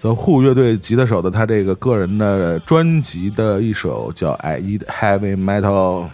[0.00, 6.04] The Who 乐队吉他手的他这个个人的专辑的一首叫《I Eat Heavy Metal》。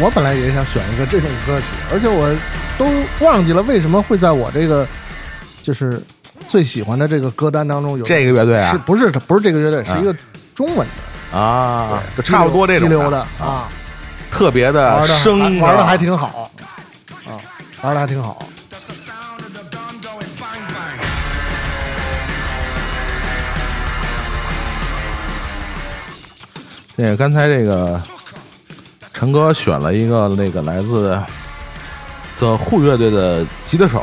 [0.00, 2.34] 我本来也想选一个这种歌曲，而且我
[2.78, 2.86] 都
[3.24, 4.86] 忘记了为什么会在我这个
[5.62, 6.02] 就是
[6.48, 8.72] 最喜欢的这个歌单当中有这个乐队啊？
[8.72, 10.16] 是不是不是这个乐队，是一个
[10.54, 10.86] 中文
[11.30, 13.68] 的，啊，就差不多这种激流的啊，啊，
[14.30, 16.50] 特别的生玩的还挺好
[17.26, 17.36] 啊，
[17.82, 18.42] 玩的还挺好。
[26.96, 28.00] 那个刚才这个
[29.20, 31.22] 陈哥选了一个那个来自
[32.38, 34.02] The Who 乐队的吉他手，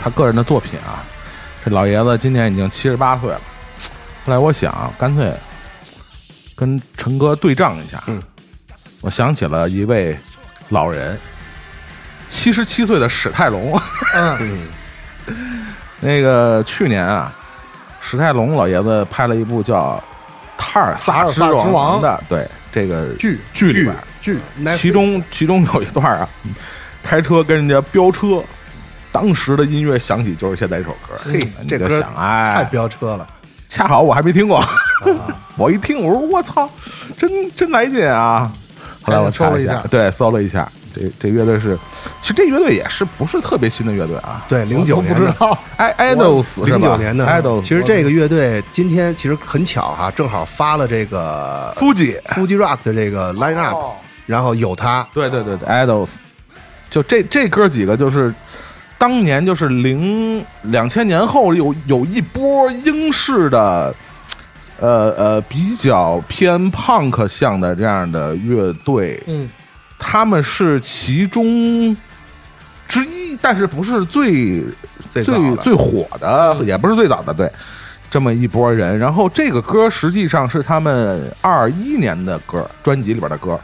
[0.00, 1.02] 他个人的作品啊。
[1.64, 3.40] 这老爷子今年已经七十八岁了。
[4.24, 5.34] 后来我想，干脆
[6.54, 8.00] 跟陈哥对仗一下。
[8.06, 8.22] 嗯，
[9.00, 10.16] 我想起了一位
[10.68, 11.18] 老人，
[12.28, 13.76] 七十七岁的史泰龙。
[14.14, 14.60] 嗯，
[15.98, 17.32] 那个去年啊，
[18.00, 20.00] 史泰龙老爷子拍了一部叫
[20.56, 24.38] 《塔尔萨之塔尔萨之王的，对这个剧剧里边，剧
[24.76, 26.28] 其中其中有一段啊，
[27.02, 28.44] 开车跟人家飙车，
[29.10, 33.26] 当时的音乐响起就是现在这首歌，嘿这歌想哎，太飙车了，
[33.66, 34.62] 恰好我还没听过，
[35.56, 36.68] 我一听我说我操，
[37.16, 38.52] 真真来劲啊！
[39.00, 39.82] 后来我搜了一下。
[39.90, 41.78] 对，搜了一下，这这乐队是，
[42.22, 44.42] 其实这乐队也是不是特别新的乐队啊？
[44.48, 45.20] 对，零九年的。
[45.20, 53.94] 不知道，爱 idols 零九年的，idols，其实这个乐队今天其实很巧哈，正好发了这个 Fuji，Fuji Rock 的这个 line up，哦
[54.24, 56.10] 然后有他，对对对对，idols，
[56.88, 58.34] 就这这哥几个就是。
[58.98, 63.94] 当年就是零两千年后有有一波英式的，
[64.80, 69.50] 呃呃比较偏 punk 向的这样的乐队，嗯，
[69.98, 71.96] 他们是其中
[72.86, 74.62] 之一，但是不是最
[75.10, 77.50] 最最最火的，也不是最早的，对，
[78.10, 78.98] 这么一波人。
[78.98, 83.58] 然后这个歌实际上是他们二一年的歌，专辑里边的歌，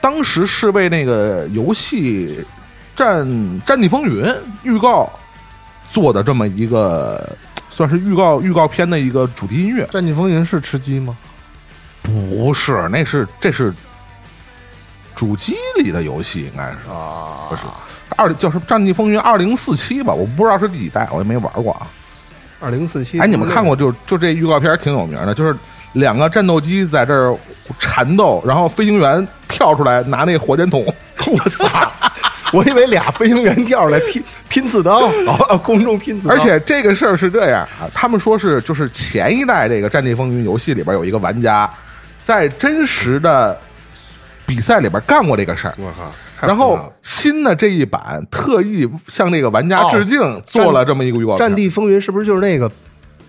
[0.00, 2.38] 当时是为那个游戏
[2.94, 4.24] 《战战地风云》
[4.62, 5.10] 预告
[5.90, 7.36] 做的这么一个，
[7.68, 9.84] 算是预告预告片的一个主题音乐。
[9.90, 11.16] 《战地风云》是吃鸡吗？
[12.02, 13.72] 不是，那是这是
[15.14, 17.62] 主机里的游戏，应该是啊，不是
[18.16, 20.12] 二就是《战地风云二零四七》吧？
[20.12, 21.86] 我不知道是第几代，我也没玩过啊。
[22.60, 23.18] 二零四七。
[23.20, 25.56] 哎，你们看过就就这预告片挺有名的，就是
[25.92, 27.36] 两个战斗机在这儿
[27.78, 30.84] 缠斗，然后飞行员跳出来拿那火箭筒，
[31.26, 31.90] 我操！
[32.52, 36.34] 我以为俩飞行员跳出来拼拼刺刀，哦，空中拼刺刀。
[36.34, 41.70] 而且这个事儿是这样啊，他们说是就是前一代这个《战地风云》游戏里边有一个玩家
[42.20, 43.56] 在真实的
[44.50, 46.12] 比赛里边干过这个事儿，我靠！
[46.44, 51.38] 然后新的这一版特意向那个玩家致敬，做了这么一个预告片。
[51.38, 52.68] 战地风云是不是就是那个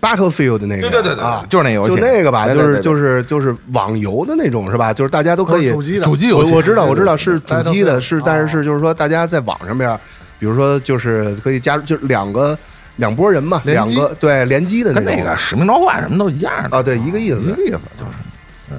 [0.00, 4.92] Battlefield 的那个，对对对对啊，就是那游戏就那个吧，对对对对就是就是就是网游的那种是吧？
[4.92, 9.96] 就是大家都可以主机的主机游戏我我知道我知道是主机的，是但是是就是说大家在网上边，
[10.40, 12.58] 比如说就是可以加入，就是两个
[12.96, 18.10] 两拨人嘛，两个对联机的那个使命召唤什么都一样的啊，对一个意思一个思，意思，就是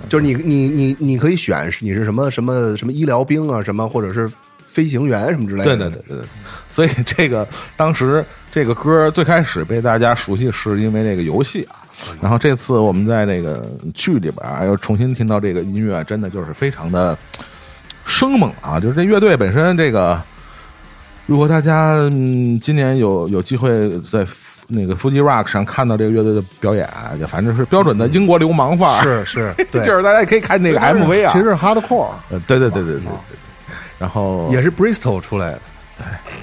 [0.10, 6.26] 就是你你你你可以选是你是什么什么什么医疗兵啊，什么或者是飞行员什么之类的，对对对对对。
[6.70, 11.78] 所以 这个当时这个歌最开始被大家熟悉，是因为这个游戏啊。
[12.20, 13.64] 然后这次我们在那个
[13.94, 17.18] 剧里边啊，又重新听到这个音乐，真的就是非常的
[18.04, 18.80] 生猛啊！
[18.80, 20.20] 就是这乐队本身，这个
[21.28, 24.26] 如果大家嗯今年有有机会在
[24.68, 26.90] 那个 Fuji Rock 上看到这个乐队的表演，
[27.20, 33.38] 就反正是标准的英国流氓范儿，是是， 对，就是大家也可以看那个 MV 啊，其实是 hardcore，呃对对对对对对对。
[34.00, 35.60] 然后也是 Bristol 出来的，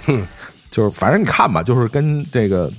[0.07, 0.21] 对。
[0.71, 2.71] 就是反正你看吧，就是跟这个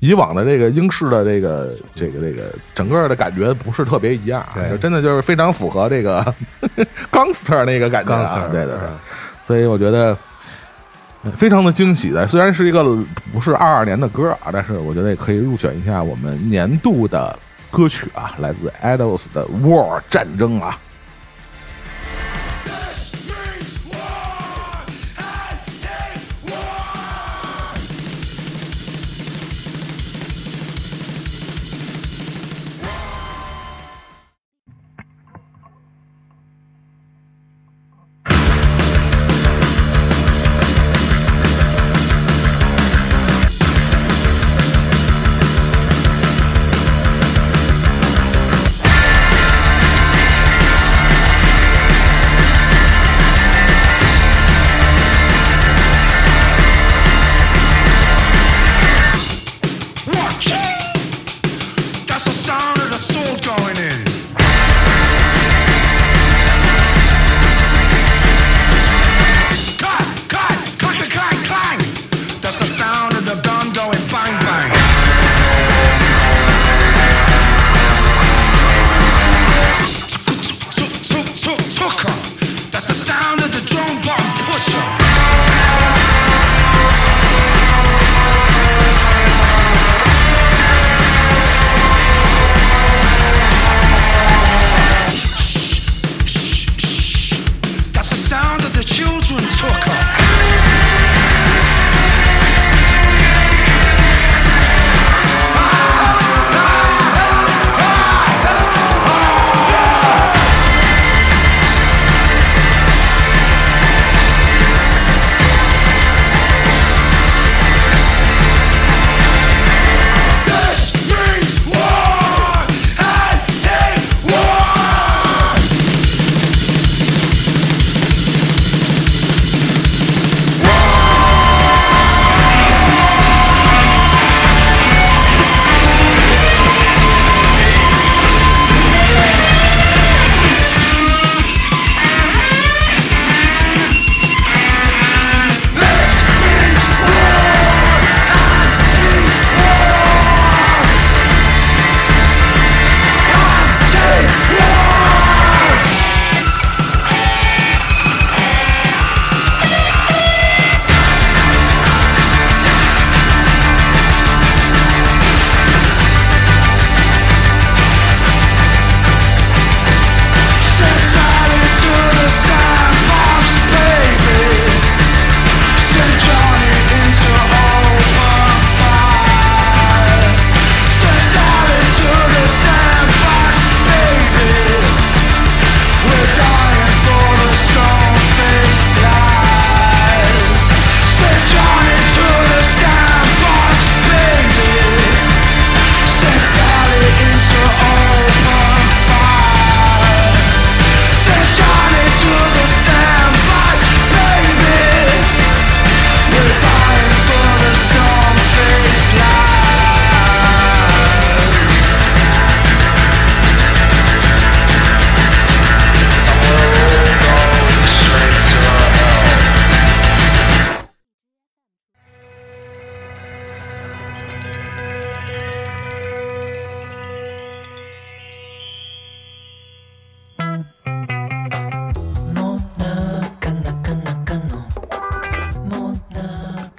[0.00, 4.68] 以往的这个英式的这个这个这个整个的感觉不是特别一样啊，对。
[4.70, 6.22] 就真的就是非常符合这个
[7.10, 8.74] gangster 那个感觉、对对对。
[8.82, 8.98] 嗯，
[9.42, 10.16] 所以我觉得。
[11.36, 12.82] 非常的惊喜的，虽然是一个
[13.32, 17.36] 不是二二年的歌啊，但是我觉得也可以入选一下我们年度的
[17.70, 20.78] 歌曲啊，来自 Idols 的《War》战争啊。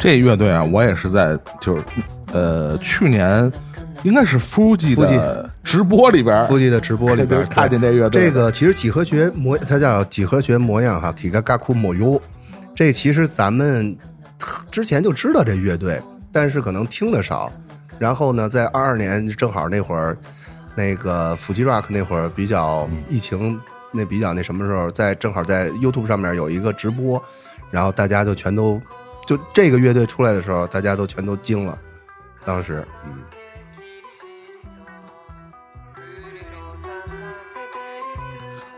[0.10, 1.84] 这乐队啊，我也是在就是
[2.34, 3.52] 呃去年
[4.02, 7.46] 应该是 Fuji，Fuji 的直播里边儿，估计的直播里边 对。
[7.46, 8.24] 看见这乐队。
[8.24, 12.20] 这个其实几何学模，它叫几何学模样哈 k i g a g a k u m o y o
[12.74, 13.96] 这其实咱们
[14.72, 16.02] 之前就知道这乐队，
[16.32, 17.54] 但是可能听的少。
[18.00, 20.18] 然后呢，在二二年正好那会儿，
[20.74, 27.22] 那个腹肌 rock 那会儿比较疫情那比较那什么时候，在正好在 YouTube 上面有一个直播，
[27.70, 28.82] 然后大家就全都
[29.30, 31.78] 就这个乐队出来的时候，大家都全都惊了。
[32.44, 33.12] 当时，嗯，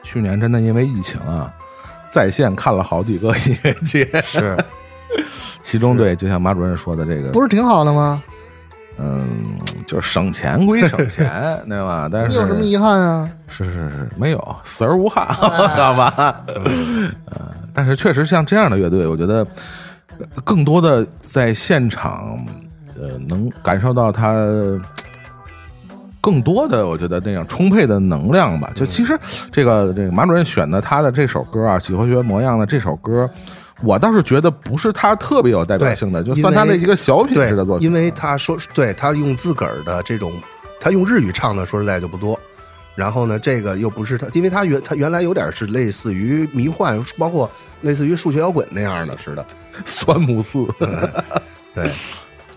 [0.04, 1.54] 去年真的因为疫情啊，
[2.10, 4.58] 在线看了好几个音乐节，是
[5.64, 8.22] 其中对，就像马主任说的这个，不是挺好的吗？
[8.97, 12.10] 嗯，就是省钱归省钱，对吧？
[12.12, 13.32] 但是你有什么遗憾啊？
[13.47, 16.43] 是是是，没有死而无憾， 好吧？
[17.28, 19.47] 呃，但是确实像这样的乐队，我觉得呃
[20.43, 22.43] 更多的在现场，
[22.99, 24.36] 呃，能感受到他
[26.20, 28.72] 更多的，我觉得那样充沛的能量吧。
[28.76, 29.18] 就其实
[29.51, 33.30] 这个这个马主任选的他的这首歌啊，《几何学模样》的这首歌。
[33.84, 37.88] 我倒是觉得不是他特别有代表性的，就算他的一个小品质的作品。
[37.88, 40.32] 因为他说，对他用自个儿的这种，
[40.80, 42.39] 他用日语唱的，说实在就不多。
[43.02, 47.49] 然后呢，这个又不是他，因为他原他原来有点是类似于迷幻，包括
[47.82, 49.43] 类似于数学摇滚那样的似的。
[49.86, 50.68] 酸木寺，
[51.74, 51.89] 对，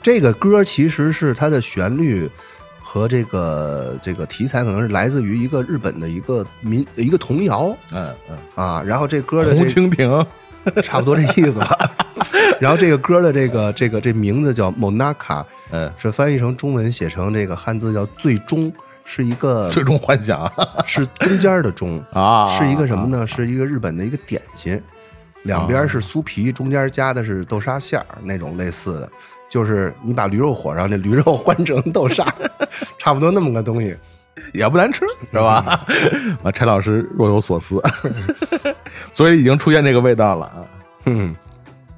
[0.02, 2.28] 这个歌其实是它的旋律
[2.82, 8.82] 和这个这个题材，可能是来自于一个日本的一个民一个童谣嗯嗯，啊。
[8.84, 10.26] 然后这歌的红这蜻蜓，
[10.84, 11.78] 差不多这意思吧。
[12.60, 18.70] 然后这个歌的这个这个这名字叫 Monaka，嗯，是翻译成中文写成这个汉字叫最终，
[19.04, 20.50] 是一个 最终幻想
[20.84, 23.26] 是中间的中 啊是一个什么呢？
[23.26, 24.80] 是一个日本的一个点心，
[25.44, 29.10] 两边是酥皮，中间加的是豆沙馅儿那种类似的，
[29.50, 32.34] 就是你把驴肉火烧，那驴肉换成豆沙，
[32.98, 33.96] 差不多那么个东西。
[34.52, 35.86] 也不难吃，是吧？
[36.42, 37.80] 啊，柴老师若有所思，
[39.12, 40.58] 所以已经出现这个味道了啊。
[41.04, 41.34] 嗯，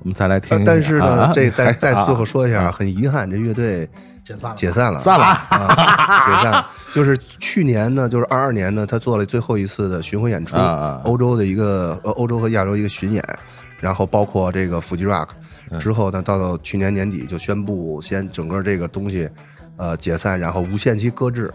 [0.00, 3.88] 我们再来听但是呢啊，这再再啊最后说一下，很遗憾，这乐队
[4.26, 4.56] 解散了。
[4.56, 5.24] 解散了，散了。
[5.24, 6.66] 啊，解散了。
[6.92, 10.56] 就是去年呢，就是二二年呢，他做了最后一次的巡回演出
[11.04, 13.22] 欧洲的一个呃欧洲和亚洲一个巡演，
[13.78, 15.28] 然后包括这个 Fuji Rock，
[15.78, 19.28] 之后呢，到到去年年底就宣布先整个这个东西
[19.76, 21.52] 呃解散，然后无限期搁置，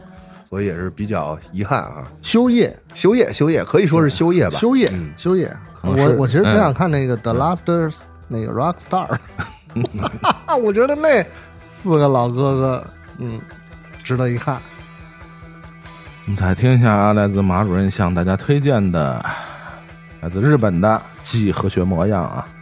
[0.49, 2.07] 所以也是比较遗憾啊。
[2.21, 4.57] 休业，休业，休业，可以说是休业吧。
[4.59, 5.51] 休业嗯，休业。
[5.81, 9.17] 我我其实挺嗯想看那个 The Last 那个 Rock Star，
[10.61, 11.25] 我觉得那
[11.81, 13.41] 四个老哥哥，嗯，
[14.03, 14.61] 值得一看。
[16.25, 19.25] 我们再听一下啊，来自马主任向大家推荐的，
[20.21, 22.47] 来自日本的几何学模样啊。「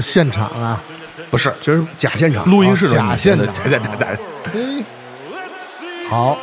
[0.00, 0.80] 是现场啊，
[1.30, 3.52] 不是，这是假现场，录音室的假现场。
[3.52, 3.90] 假现场
[6.08, 6.38] 好，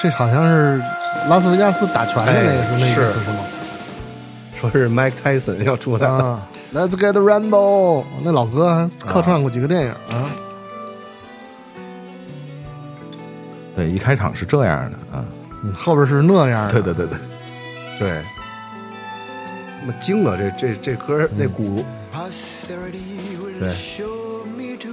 [0.00, 0.82] 这好像是
[1.28, 3.38] 拉斯维加斯打拳的那个，哎是那意思是是吗？
[4.54, 6.24] 说是 Mike Tyson 要出来了。
[6.24, 6.42] 啊
[6.74, 10.30] ，Let's get Rambo，那老哥还客串过几个电影啊。
[13.76, 15.24] 对，一开场是这样的啊，
[15.62, 16.72] 嗯，后边是那样的。
[16.72, 17.18] 对对对对，
[17.98, 18.22] 对，
[19.86, 21.84] 那么惊了，这这这歌那鼓，
[23.60, 23.70] 对，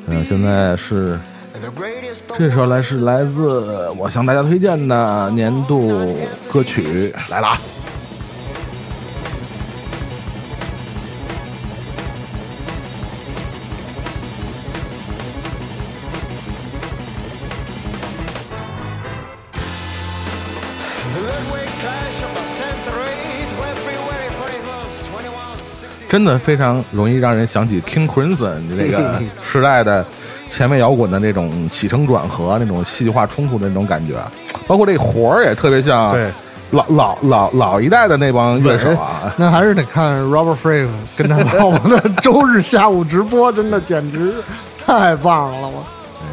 [0.07, 1.17] 嗯，现在是
[2.37, 6.17] 这首来是来自我向大家推荐的年度
[6.51, 7.15] 歌曲。
[7.29, 7.57] 来了啊。
[26.11, 30.05] 真的非常容易让人想起 King Crimson 这个 时代的
[30.49, 34.15] 前卫摇滚的那种起承转合、那种戏剧化冲突的那种感觉，
[34.67, 36.29] 包括这活儿也特别像对
[36.71, 39.33] 老老老老一代的那帮乐手啊。
[39.37, 44.33] 那还是得看 Robert Frave 跟他老婆的周日下午直播，真的简直
[44.85, 45.69] 太棒了！
[45.69, 45.85] 我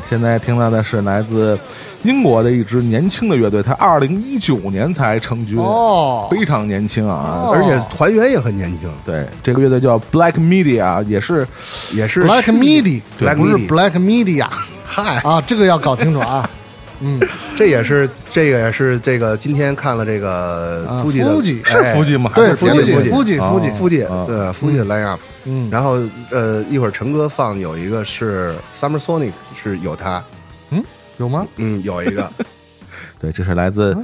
[0.02, 1.56] 现在听到的是来自
[2.04, 6.28] 英国的一支年轻的乐队，它二零一九年才成军，哦。
[6.30, 7.50] 非常年轻啊！
[7.52, 11.46] 而且团员也很年轻，对，这个乐队叫 Black Media，也是
[11.92, 13.00] 也是 Black Media，
[13.36, 14.46] 不是 Black Media
[14.84, 16.48] 嗨， 啊，这个要搞清楚啊。
[17.00, 17.20] 嗯，
[17.56, 22.28] 这也是这个也是这个今天看了这个啊夫妻的夫妻是哎夫妻吗？
[22.34, 25.68] 对夫妻夫妻夫妻哦夫妻啊对夫妻的 line up，嗯。
[25.70, 25.96] 然后
[26.32, 30.20] 呃一会儿陈哥放有一个是 Summer Sonic 是有他，
[31.18, 31.46] 有吗？
[31.56, 32.28] 嗯有一个
[33.20, 33.96] 对，这是来自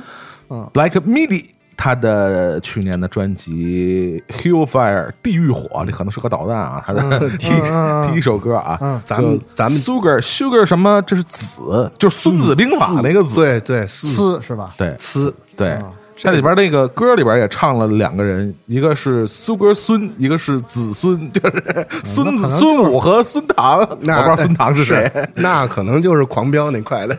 [0.51, 1.47] 嗯 Black Midi
[1.77, 6.83] 他的去年的专辑《Hellfire》地狱火，这可能是个导弹啊。
[6.87, 11.03] 他的 第一首歌啊，嗯咱们咱们 Sugar Sugar 什么？
[11.03, 13.35] 这是子，就是《孙子兵法》那个子。
[13.35, 14.73] 对对，呲是吧？
[14.79, 15.77] 对呲对，
[16.17, 23.81] 这里边那个歌里边也唱了两个人，一个是苏哥孙，一个是子孙，就是孙子孙武和孙唐。
[24.03, 25.11] 那我不知道孙唐是谁。
[25.35, 27.19] 那可能就是狂飙那块的。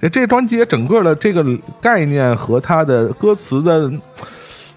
[0.00, 1.44] 这 这专辑整个的这个
[1.80, 3.90] 概念和他的歌词的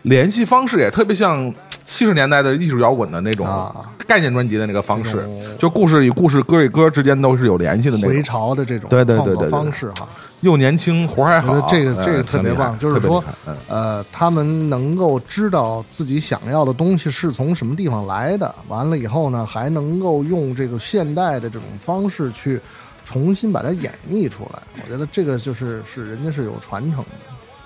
[0.04, 1.54] 联系方式也特别像
[1.84, 5.26] 七十年代的艺术摇滚的那种啊概念专辑的那个方式，
[5.58, 10.08] 就故事与故事、歌与歌之间都是有联系的那种回，潮的这种对对对创作方式哈。
[10.42, 11.66] 又年轻，活儿还好。
[11.70, 13.24] 这个呃这个特别棒，就是说
[13.70, 22.60] 呃，他们能够知道自己想要的东西是从什么地方来的，完了以后呢，还能够用这个现代的这种方式去
[23.06, 24.62] 重新把它演绎出来。
[24.84, 27.06] 我觉得这个就是是人家是有传承的。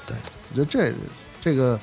[0.06, 0.16] 对，
[0.52, 0.94] 我觉得这
[1.42, 1.80] 这个呃，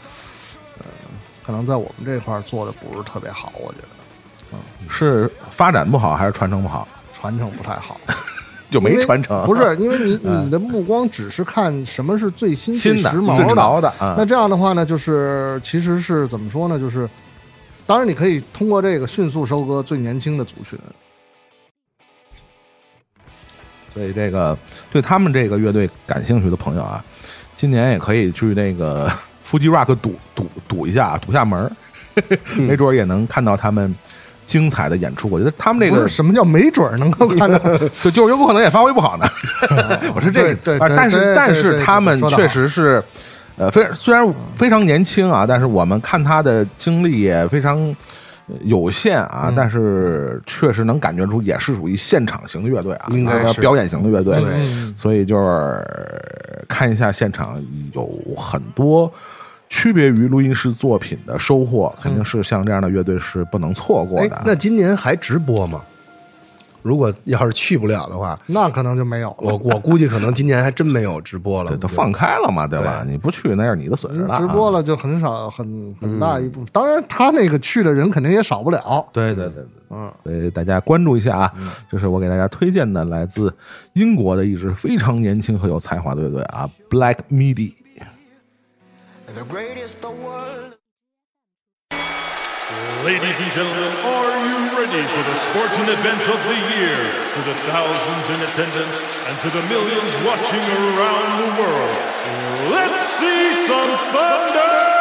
[1.45, 6.87] 可能在我们这块儿做的不是特别好，我觉得是发展不好还是传承不好？
[7.13, 8.01] 传承不太好。
[8.71, 16.77] 就没传承，不是因为你 嗯你的目光只是看什么是最新、新的最时髦最潮的啊那这样的话呢，就是其实是怎么说呢？
[16.77, 17.09] 就是
[17.87, 20.77] 当然你可以通过这个迅速收割最年轻的族群。
[23.93, 24.59] 所以这个
[24.91, 27.05] 对他们这个乐队感兴趣的朋友啊，
[27.55, 29.09] 今年也可以去那个
[29.47, 31.71] Fuji Rock 赌赌赌一下，堵下门儿，
[32.57, 33.95] 嗯 没准儿也能看到他们
[34.47, 35.29] 精彩的演出。
[35.31, 37.59] 我觉得他们这个什么叫没准儿能够看到？
[38.03, 39.27] 就就有可能也发挥不好呢。
[40.15, 43.03] 我是这个，但是但是他们确实是，
[43.57, 44.27] 呃，非虽然
[44.57, 47.95] 非常年轻啊，但是我们看他的经历也非常呃
[48.63, 54.43] 有限啊，嗯但是确实能感觉出也是属于现场型的乐队啊，应该是呃表演型的乐队。
[54.59, 55.85] 嗯所以就是
[56.69, 59.13] 看一下现场有很多。
[59.71, 65.81] 区别于录音室作品的收获，肯定是像这样的乐队是不能错过哎的。，那今年还直播吗？
[66.85, 69.37] 如果要是去不了的话，那可能就没有了。
[69.39, 71.71] 我我估计可能今年还真没有直播了。
[71.71, 73.03] 这都放开了嘛，对吧？
[73.03, 74.39] 对你不去那是你的损失了啊。
[74.39, 76.69] 直播了就很少，很很大一部分。
[76.75, 79.03] 当然，他那个去的人肯定也少不了。
[79.15, 81.55] 对对对对，嗯，所以大家关注一下啊，
[81.91, 83.51] 这是我给大家推荐的来自
[83.95, 87.73] 英国的一支非常年轻和有才华的乐队啊，Black Midi。
[89.33, 90.84] The greatest the world.
[93.05, 96.97] Ladies and gentlemen, are you ready for the sporting events of the year?
[97.37, 101.97] To the thousands in attendance and to the millions watching around the world,
[102.73, 104.95] let's see some thunder!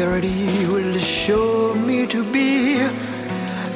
[0.00, 2.76] Posterity will show me to be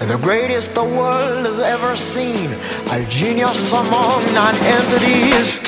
[0.08, 2.50] the greatest the world has ever seen.
[2.92, 5.60] A genius among non-entities.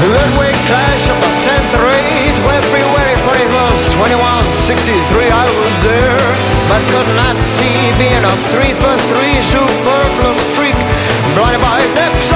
[0.00, 2.42] The midway clash of the century to
[2.72, 6.13] February 21st, 2163, I was there,
[6.68, 10.76] but could not see being a three for three superfluous freak,
[11.34, 12.33] blinded by necks,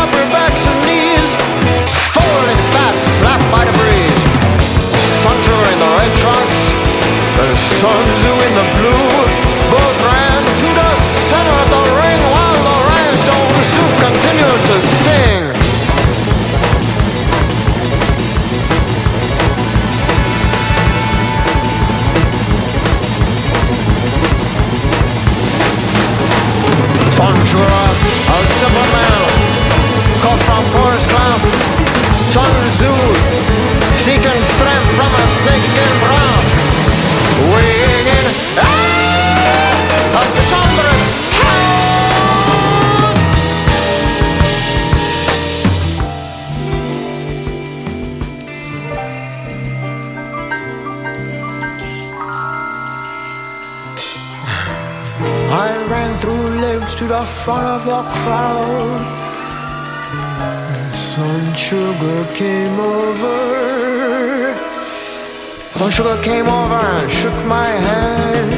[65.88, 68.52] Sun Sugar came over and shook my hand.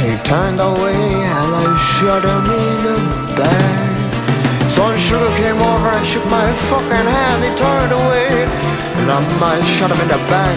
[0.00, 2.76] He turned away and I shut him in.
[2.88, 2.96] The
[3.36, 4.70] back.
[4.70, 7.44] Son Sugar came over and shook my fucking hand.
[7.44, 8.48] He turned away,
[8.96, 10.56] and I might shot him in the back.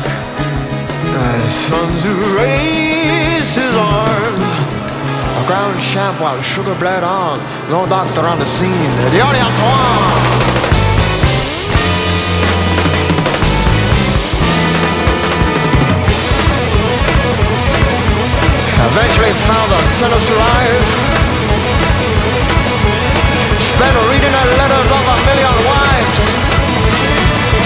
[1.11, 1.36] My
[2.07, 4.47] who raised his arms.
[4.47, 7.38] A ground champ while Sugar bled on.
[7.70, 8.91] No doctor on the scene.
[9.11, 10.47] The audience won.
[18.98, 20.88] Eventually found the sinners alive.
[23.62, 26.22] Spent reading the letters of a million wives.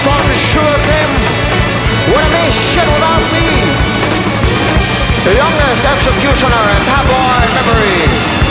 [0.04, 1.12] Some sure came
[2.12, 3.48] when they shit without me.
[5.24, 8.41] The youngest executioner in tabloid memory.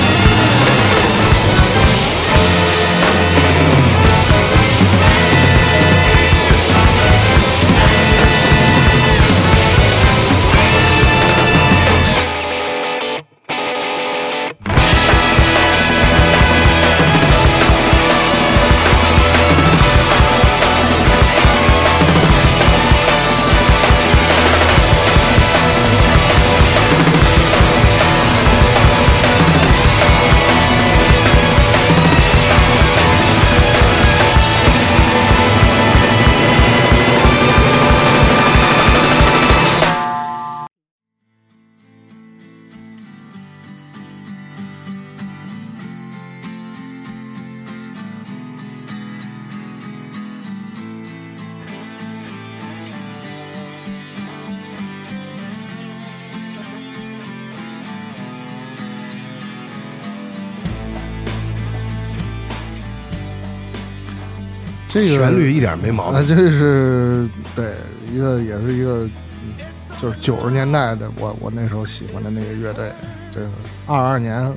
[64.92, 66.28] 这个旋律一点没毛啊，病。
[66.28, 67.74] 这是对
[68.12, 69.06] 一个，也是一个，
[69.46, 69.54] 嗯
[70.02, 72.92] 就是九十年代的我我那时候喜欢的那个乐队，
[73.32, 73.48] 这个
[73.88, 74.52] 二二年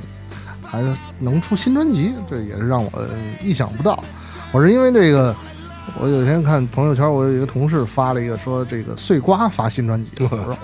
[0.61, 0.82] 还
[1.20, 2.91] 能出新专辑，这也是让我
[3.43, 4.03] 意想不到。
[4.51, 5.35] 我是因为这个，
[6.01, 10.57] 我有一天看朋友圈，我有一个同事发了一个说这个碎瓜发新专辑，我说哇、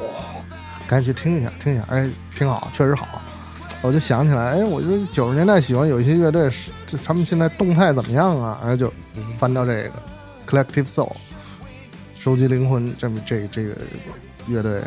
[0.89, 3.07] 赶紧去听一下，听一下，哎，挺好，确实好。
[3.83, 8.59] 我就想起来，哎，我觉得九十年代喜欢有一些乐队，是这他们现在动态怎么样啊？
[8.61, 8.93] 然后就
[9.39, 9.93] 翻到这个
[10.47, 11.13] Collective Soul，
[12.15, 13.75] 收集灵魂这么这这个
[14.47, 14.83] 乐队，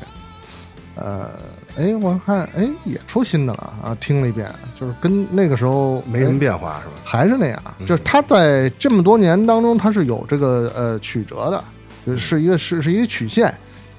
[0.96, 1.32] 呃，
[1.76, 4.48] 哎，我看哎也出新的了啊，听了一遍，
[4.80, 6.94] 就是跟那个时候没什么变化是吧？
[7.04, 11.64] 还是那样，就是他在这么多年当中，他是有这个呃曲折的，
[12.06, 13.52] 就是一个是是一个曲线，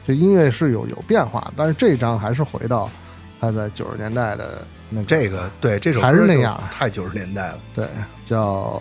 [0.06, 2.88] 这音乐是有有变化，但是这张还是回到
[3.40, 4.64] 他在九十年代的
[4.94, 7.58] 那个这个对这首歌还是那样太九十年代了。
[7.74, 7.86] 对，
[8.24, 8.80] 叫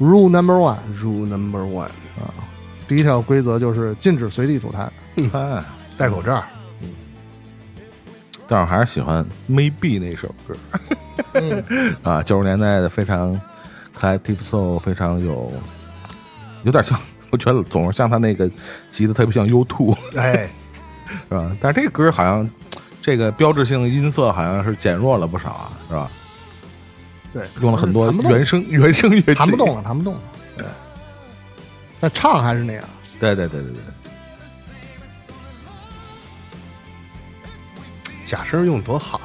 [0.00, 1.84] Rule Number One Rule Number One，
[2.18, 2.34] 啊，
[2.88, 4.88] 第一条规则就是禁止随地吐痰。
[5.32, 5.62] 哎，
[5.96, 6.42] 戴口罩。
[8.48, 10.56] 但是我还是喜欢 Maybe 那首歌，
[12.02, 13.40] 啊，九十年代的非常
[13.96, 15.52] Collective Soul，非常有，
[16.64, 16.98] 有点像，
[17.30, 18.50] 我觉得总是像他那个
[18.90, 20.50] 吉的特别像 U Two，哎，
[21.28, 21.56] 是吧？
[21.60, 22.50] 但是这个歌好像
[23.02, 26.10] 这个标志性音色好像是减弱了不少啊，是吧？
[27.32, 30.20] 对，用了很多原声 原声乐器，弹不动了，弹不动了。
[30.56, 30.66] 对，
[31.98, 32.84] 但唱还是那样。
[33.18, 33.80] 对对对对对，
[38.26, 39.20] 假声用多好。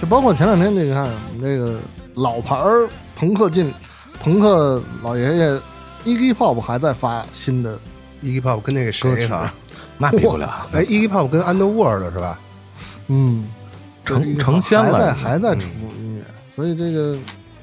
[0.00, 1.80] 就包括前两天你看我们这个
[2.20, 3.72] 老牌儿朋克进
[4.20, 5.60] 朋克老爷爷
[6.04, 7.78] Iggy Pop 还在发新的
[8.22, 9.54] Iggy Pop 跟那个歌曲谁啊？
[9.98, 12.38] 那比不了，哎，Iggy Pop 跟 Underworld 是吧？
[13.08, 13.48] 嗯，
[14.04, 15.66] 成成仙还在了，还在出
[16.00, 17.16] 音乐，所以这个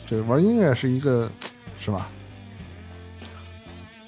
[0.05, 1.29] 这玩音乐是一个
[1.79, 2.07] 是吧？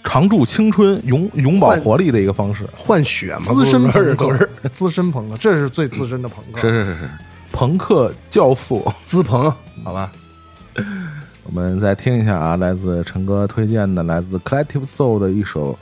[0.04, 2.68] 常驻青春、永永葆活力的一个方式。
[2.76, 6.62] 换血嘛，资深朋都是克，资深朋克，这是最资深的朋克。
[6.62, 7.10] 是是是是，
[7.52, 8.90] 朋克教父。
[9.06, 10.12] 资朋，好吧？
[11.44, 15.78] 我们再听一下啊，来自陈哥推荐的，来自 Collective Soul 的一首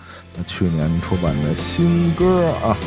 [0.46, 2.78] 去年出版的新歌啊。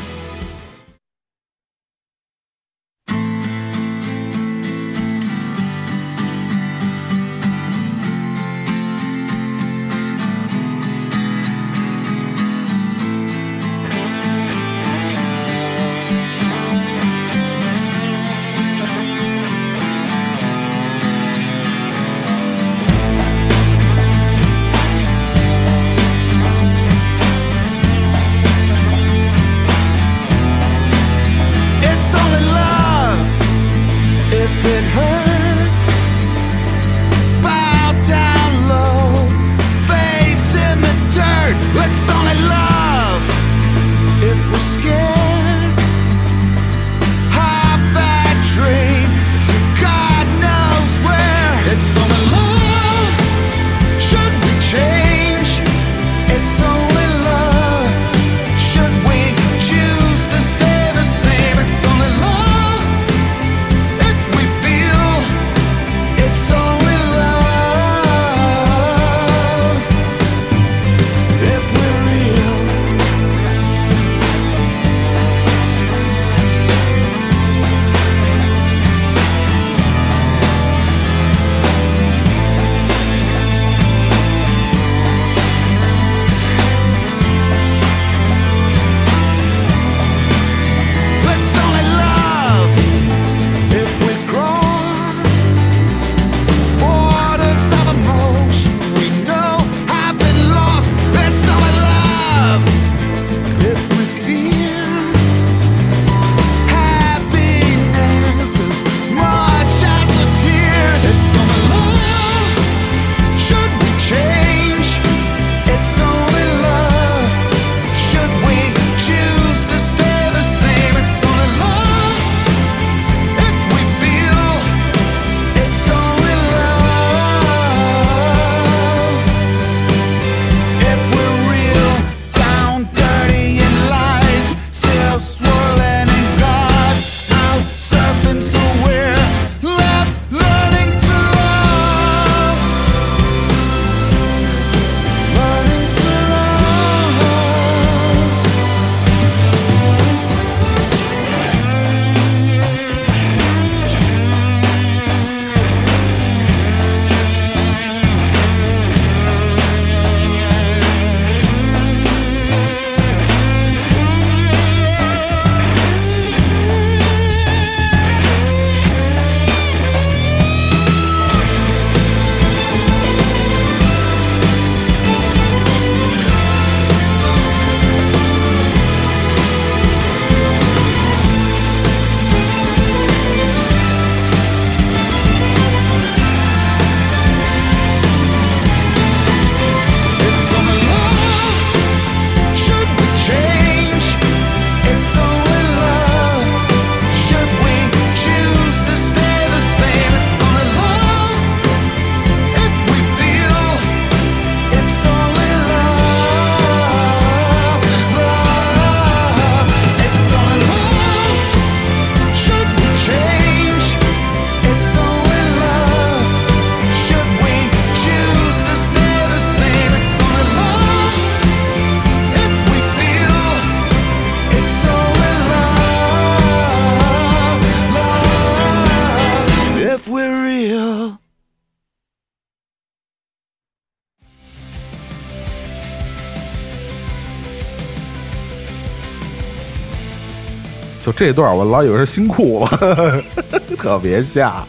[241.09, 243.25] 就这段我老以为是新裤子，
[243.79, 244.63] 特别像。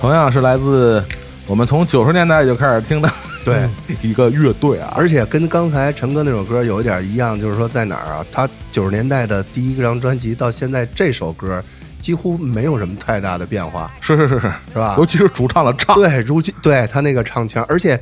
[0.00, 1.04] 同样是来自
[1.46, 3.10] 我们从九十年代就开始听的
[3.44, 3.68] 对，
[4.00, 8.24] 一个乐队啊，而且跟刚才陈哥那首歌有一点一样，就是说在哪儿啊？
[8.32, 11.62] 他九十年代的第一张专辑到现在这首歌
[12.00, 14.94] 几乎没有什么太大的变化，是是是是，是吧？
[14.96, 18.00] 尤其是主唱的唱，对，如今对他那个唱腔，而且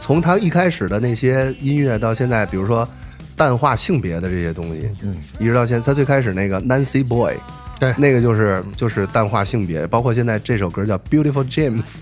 [0.00, 2.88] 从他一开始的那些音乐到现在，比如说
[3.36, 7.34] 淡化性别的这些东西，嗯，一直到现在，他最开始那个 Nancy Boy，
[7.78, 7.94] 对。
[7.98, 11.98] 那个就是就是淡化性别，包括现在这首歌叫 Beautiful James，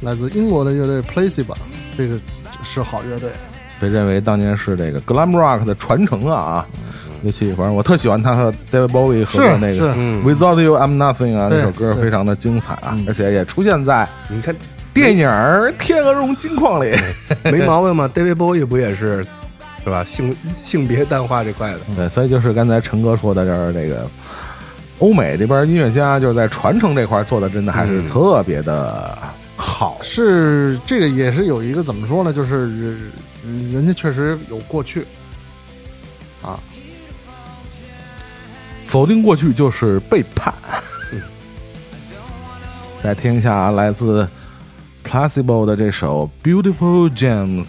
[0.00, 1.54] 来自英国的乐队 Placebo，
[1.96, 2.20] 这个
[2.64, 3.30] 是好乐队。
[3.80, 6.66] 被认为当年是这个 glam rock 的传承啊。
[7.24, 9.94] 尤其反正我特喜欢他和 David Bowie 合作那个
[10.24, 14.52] Without You I'm Nothing 啊，对那首歌非常的精彩啊，而且也出现在你看
[14.94, 15.26] 电影
[15.78, 16.96] 《天鹅绒金矿》里。
[17.50, 19.24] 没毛病吗？David Bowie 不也是
[19.82, 20.04] 是吧？
[20.04, 24.08] 性性别淡化这块的，对，所以就是刚才陈哥说的，就是这个
[24.98, 29.18] 欧美这边音乐家就是在传承这块做的，真的还是嗯特别的
[29.56, 29.98] 好。
[30.02, 32.32] 是这个也是有一个怎么说呢？
[32.32, 33.12] 就是人
[33.72, 35.04] 人家确实有过去，
[36.42, 36.60] 啊，
[38.84, 40.52] 否定过去就是背叛。
[43.02, 44.28] 再听一下来自
[45.11, 47.65] Placebo 的这首《Beautiful Gems》。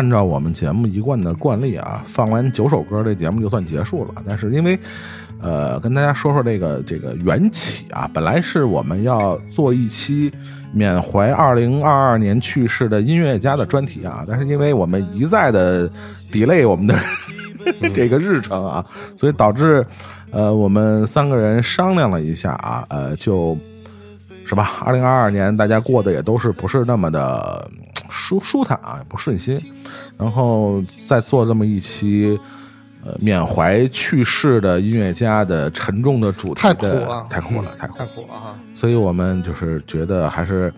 [0.00, 4.14] 按照我们节目一贯的惯例啊，放完九首歌，这节目就算结束了。
[4.26, 4.78] 但是因为，
[5.42, 10.32] 呃，跟大家说说这个这个缘起啊，本来是我们要做一期
[10.72, 15.86] 缅怀二零二二年去世的音乐家的专题啊，但是因为我们一再的
[16.32, 16.98] delay 我们的
[17.92, 18.82] 这个日程啊，
[19.18, 19.84] 所以导致
[20.30, 23.54] 呃我们三个人商量了一下啊，呃就。
[24.46, 24.72] 是吧？
[24.84, 27.70] 二零二二年大家过得也都是不是那么的
[28.10, 29.58] 舒舒坦啊，也不顺心，
[30.18, 32.38] 然后再做这么一期，
[33.04, 38.10] 呃，缅怀去世的音乐家的沉重的主题太，苦了，太苦了，太苦太了。
[38.14, 38.58] 苦了哈。
[38.74, 40.72] 所以我们就是觉得还是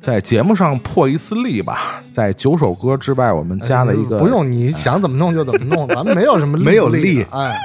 [0.00, 7.56] 在节目上破一次例吧，在九首歌之外，我们加了一个不用你想怎么弄就怎么弄，咱们没有什么没有力力，哎，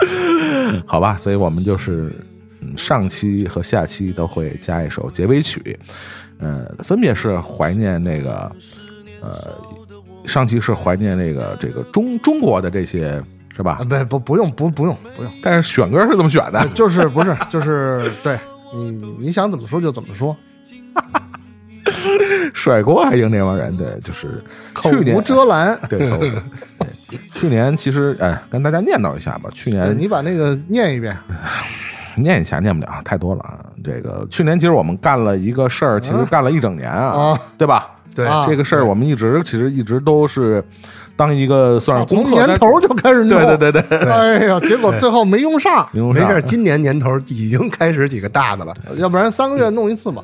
[0.86, 2.12] 好吧，所以我们就是
[2.62, 5.80] 嗯上期和下期都会加一首结尾曲，
[6.38, 8.52] 呃，分别是怀念那个
[9.22, 13.22] 呃，上期是怀念那个这个中中国的这些
[13.56, 13.84] 是吧啊？
[13.84, 18.38] 不不不用不不用不用，但是选歌是这么选的， 就是不是就是对
[18.74, 20.36] 你你想怎么说就怎么说，
[22.54, 25.80] 甩锅还赢那帮人，对，就是口去年 无遮拦。
[25.90, 26.34] 对，口无对
[27.32, 31.16] 去年其实哎，跟大家念叨一下吧，去年你把那个念一遍，
[32.16, 33.66] 念一下，念不了，太多了啊。
[33.84, 37.92] 这个去年其实我们干了一个事儿，其实干了一整年啊，啊对吧？
[38.18, 40.64] 对啊这个事儿我们一直其实一直都是
[41.16, 48.76] 当一个算是功从，年头就开始弄，对对对对，哎呀，结果最后没用上， 没事，今年年头已经开始几个大的了。
[48.98, 50.24] 要不然三个月弄一次吧。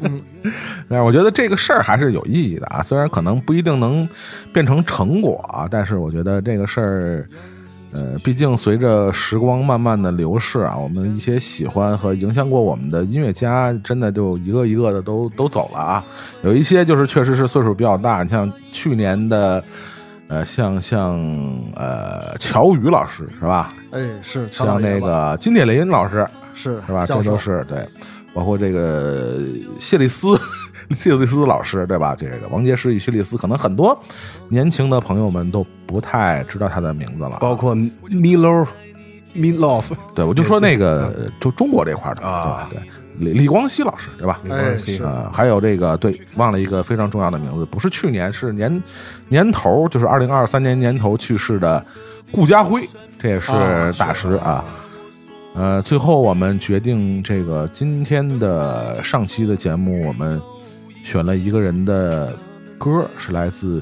[0.88, 4.06] 但是我觉得这个事儿还是有意义的啊，虽然可能不一定能
[4.52, 7.28] 变成成果啊，但是我觉得这个事儿，
[7.94, 16.04] 呃，毕竟随着时光慢慢的流逝啊，我们一些喜欢和影响过我们的音乐家，真的就一个一个的都都走了啊。
[16.42, 19.62] 有一些就是确实是岁数比较大，你像去年的，
[20.26, 21.20] 呃，像像
[21.76, 23.72] 呃乔宇老师是吧？
[23.92, 27.06] 哎，是乔老像那个金铁林老师，是是吧？
[27.06, 27.88] 这都是对，
[28.34, 29.38] 包括这个
[29.78, 30.36] 谢丽斯，
[30.94, 32.16] 谢利斯老师，对吧？
[32.18, 33.98] 这个王杰师与谢利斯，可能很多
[34.48, 37.38] 年轻的朋友们都不太知道他的名字了。
[37.40, 38.66] 包括 Milo、
[39.34, 39.84] Meatloaf，
[40.14, 42.88] 对，我就说那个就中国这块的啊对对，
[43.18, 44.40] 李李光羲老师，对吧？
[44.50, 48.82] 哎是呃，还有这个对，忘了一个非常重要的名字，不是去年，是年
[49.28, 51.84] 年头，就是二零二三年年头去世的
[52.30, 52.88] 顾家辉，
[53.18, 54.64] 这也是啊大师啊。
[55.56, 60.40] 呃，最后我们决定这个今天的上期的节目，我们
[61.04, 62.32] 选了一个人的
[62.78, 63.80] 歌，是来自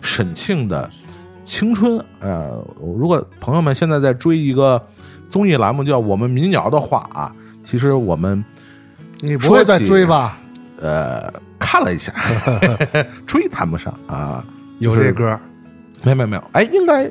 [0.00, 0.88] 沈庆的
[1.44, 1.98] 《青春》。
[2.20, 4.80] 呃，如果朋友们现在在追一个
[5.28, 7.34] 综艺栏目叫《我们民谣》的话啊，
[7.64, 8.42] 其实我们
[9.18, 10.38] 你不会再追吧？
[10.80, 12.14] 呃看了一下，
[13.26, 14.44] 追谈不上啊，
[14.78, 15.38] 有这歌
[16.04, 17.10] 没有没有没有，哎，应该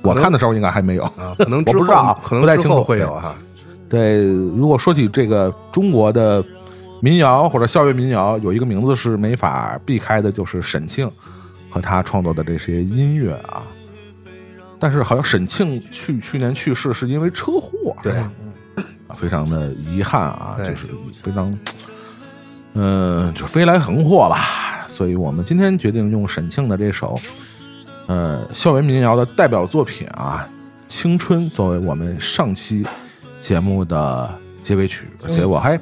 [0.00, 1.02] 我看的时候应该还没有。
[1.02, 3.34] 啊，可能 我不知道啊可能之后不太清楚会有哈。
[3.90, 6.42] 对，如果说起这个中国的
[7.00, 11.10] 民谣或者校园民谣，有一个名字是没法避开的，就是沈庆
[11.70, 13.62] 和他创作的这些音乐啊。
[14.78, 18.30] 但是好像沈庆去去年去世是因为车祸，对吧
[19.08, 20.88] 啊非常的遗憾啊，就是
[21.22, 21.58] 非常，
[22.74, 24.86] 嗯、就飞来横祸吧。
[24.88, 27.18] 所以我们今天决定用沈庆的这首，
[28.06, 30.48] 呃，校园民谣的代表作品啊，
[30.92, 32.86] 《青春》作为我们上期
[33.40, 34.28] 节目的
[34.66, 35.80] 结尾曲，而且我还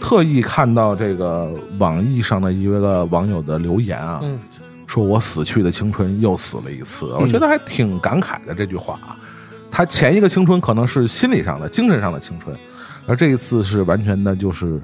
[0.00, 4.40] 特意看到这个网易上的一个网友的留言啊，嗯
[4.86, 9.14] 说我死去的青春又死了一次，我觉得还挺感慨的这句话啊。
[9.70, 12.56] 他前一个青春可能是心理上的、精神上的青春，
[13.06, 14.80] 而这一次是完全的就是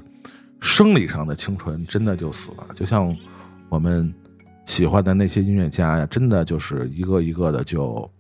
[0.60, 2.66] 生理上的青春，真的就死了。
[2.74, 3.16] 就像
[3.70, 4.12] 我们
[4.66, 8.10] 喜欢的那些音乐家呀，真的就是一个一个的就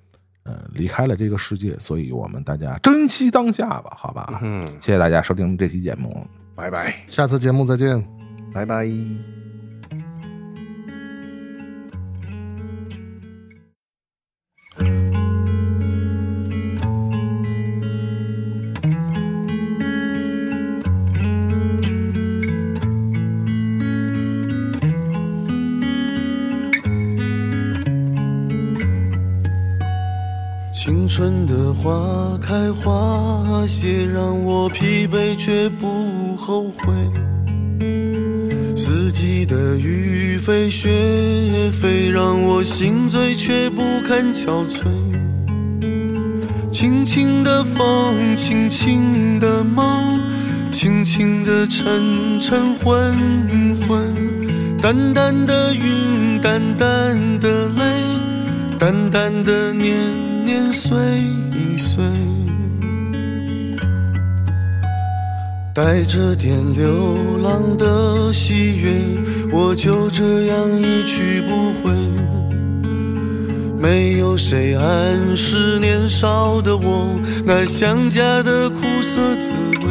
[0.48, 4.40] 呃离开了这个世界，所以我们大家珍惜当下吧，好吧？
[4.42, 6.26] 嗯，谢谢大家收听这期节目。
[6.54, 8.02] 拜拜，下次节目再见。
[8.54, 9.37] 拜拜。
[32.48, 36.94] 开花谢，让我疲惫却不后悔。
[38.74, 40.88] 四季的雨飞雪
[41.70, 44.80] 飞，让我心醉却不堪憔悴。
[46.72, 50.18] 轻轻的风，轻轻的梦，
[50.70, 57.82] 轻轻的沉沉昏昏，淡淡的云，淡淡的泪。
[58.78, 59.94] 淡淡的年
[60.46, 60.96] 年岁
[61.76, 62.02] 岁，
[65.78, 68.90] 带着点流浪的喜悦，
[69.52, 71.94] 我就这样一去不回。
[73.80, 77.14] 没有谁暗示年少的我
[77.44, 79.54] 那想家的苦涩滋
[79.86, 79.88] 味。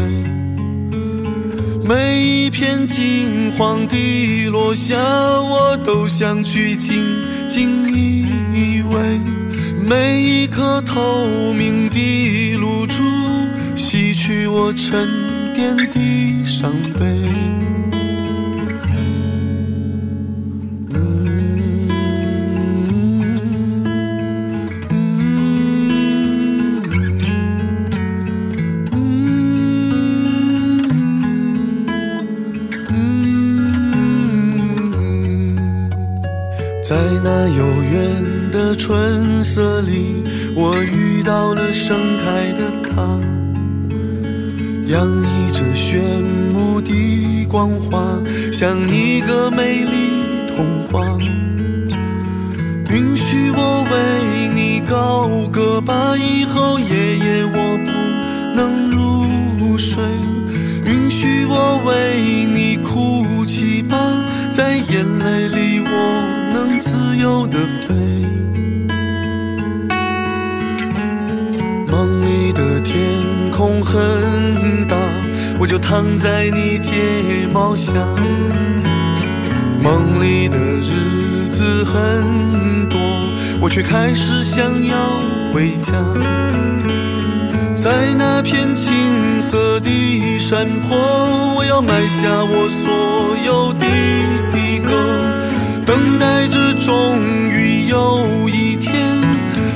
[1.88, 7.02] 每一片金黄的落下，我都想去紧
[7.48, 8.26] 紧依
[8.92, 9.22] 偎；
[9.88, 13.04] 每一颗透明的露珠，
[13.74, 15.08] 洗去我沉
[15.58, 17.02] 淀的伤悲。
[36.84, 40.24] 在那遥远的春色里，
[40.56, 43.20] 我遇到了盛开的她，
[44.88, 46.00] 洋溢着炫
[46.54, 48.18] 目的光华，
[48.54, 51.04] 像一个美丽童话。
[52.90, 57.92] 允许我为你高歌吧，以后夜夜我不
[58.56, 60.02] 能入睡。
[60.86, 63.98] 允许我为你哭泣吧，
[64.50, 65.90] 在眼泪里我
[66.54, 67.94] 能自由的飞。
[71.92, 72.96] 梦里的天
[73.52, 74.02] 空很，
[75.90, 77.94] 躺在你睫毛下。
[79.82, 83.00] 梦里的日子很多，
[83.62, 84.98] 我却开始想要
[85.54, 85.94] 回家。
[87.74, 90.98] 在那片青色的山坡，
[91.56, 93.86] 我要埋下我所有的
[94.84, 94.92] 歌，
[95.86, 97.18] 等待着终
[97.50, 98.92] 于有一天，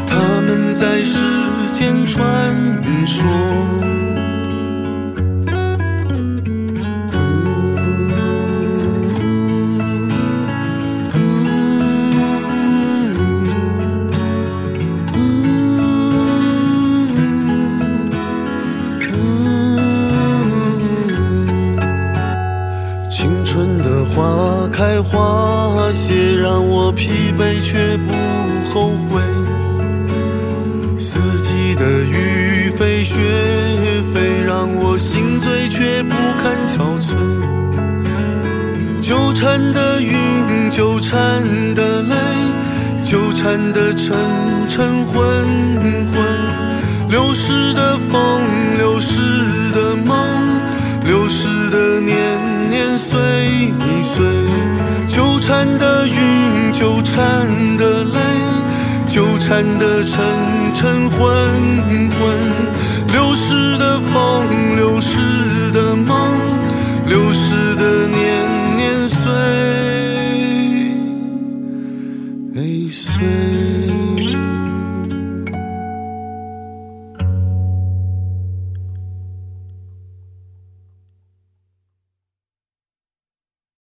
[0.06, 1.16] 他们在世
[1.72, 2.22] 间传
[3.06, 3.24] 说。
[25.92, 28.14] 花谢，让我疲惫却不
[28.70, 29.22] 后悔。
[30.98, 33.20] 四季的雨飞雪
[34.14, 37.14] 飞，让我心醉却不堪憔悴。
[39.02, 41.44] 纠缠的云，纠缠
[41.76, 42.16] 的泪，
[43.04, 44.16] 纠缠的沉
[44.70, 45.22] 沉昏
[46.14, 48.42] 昏，流逝的风，
[55.52, 57.46] 缠的云，纠缠
[57.76, 58.20] 的泪，
[59.06, 60.24] 纠缠的沉
[60.74, 62.40] 沉昏昏，
[63.12, 64.91] 流逝的风，流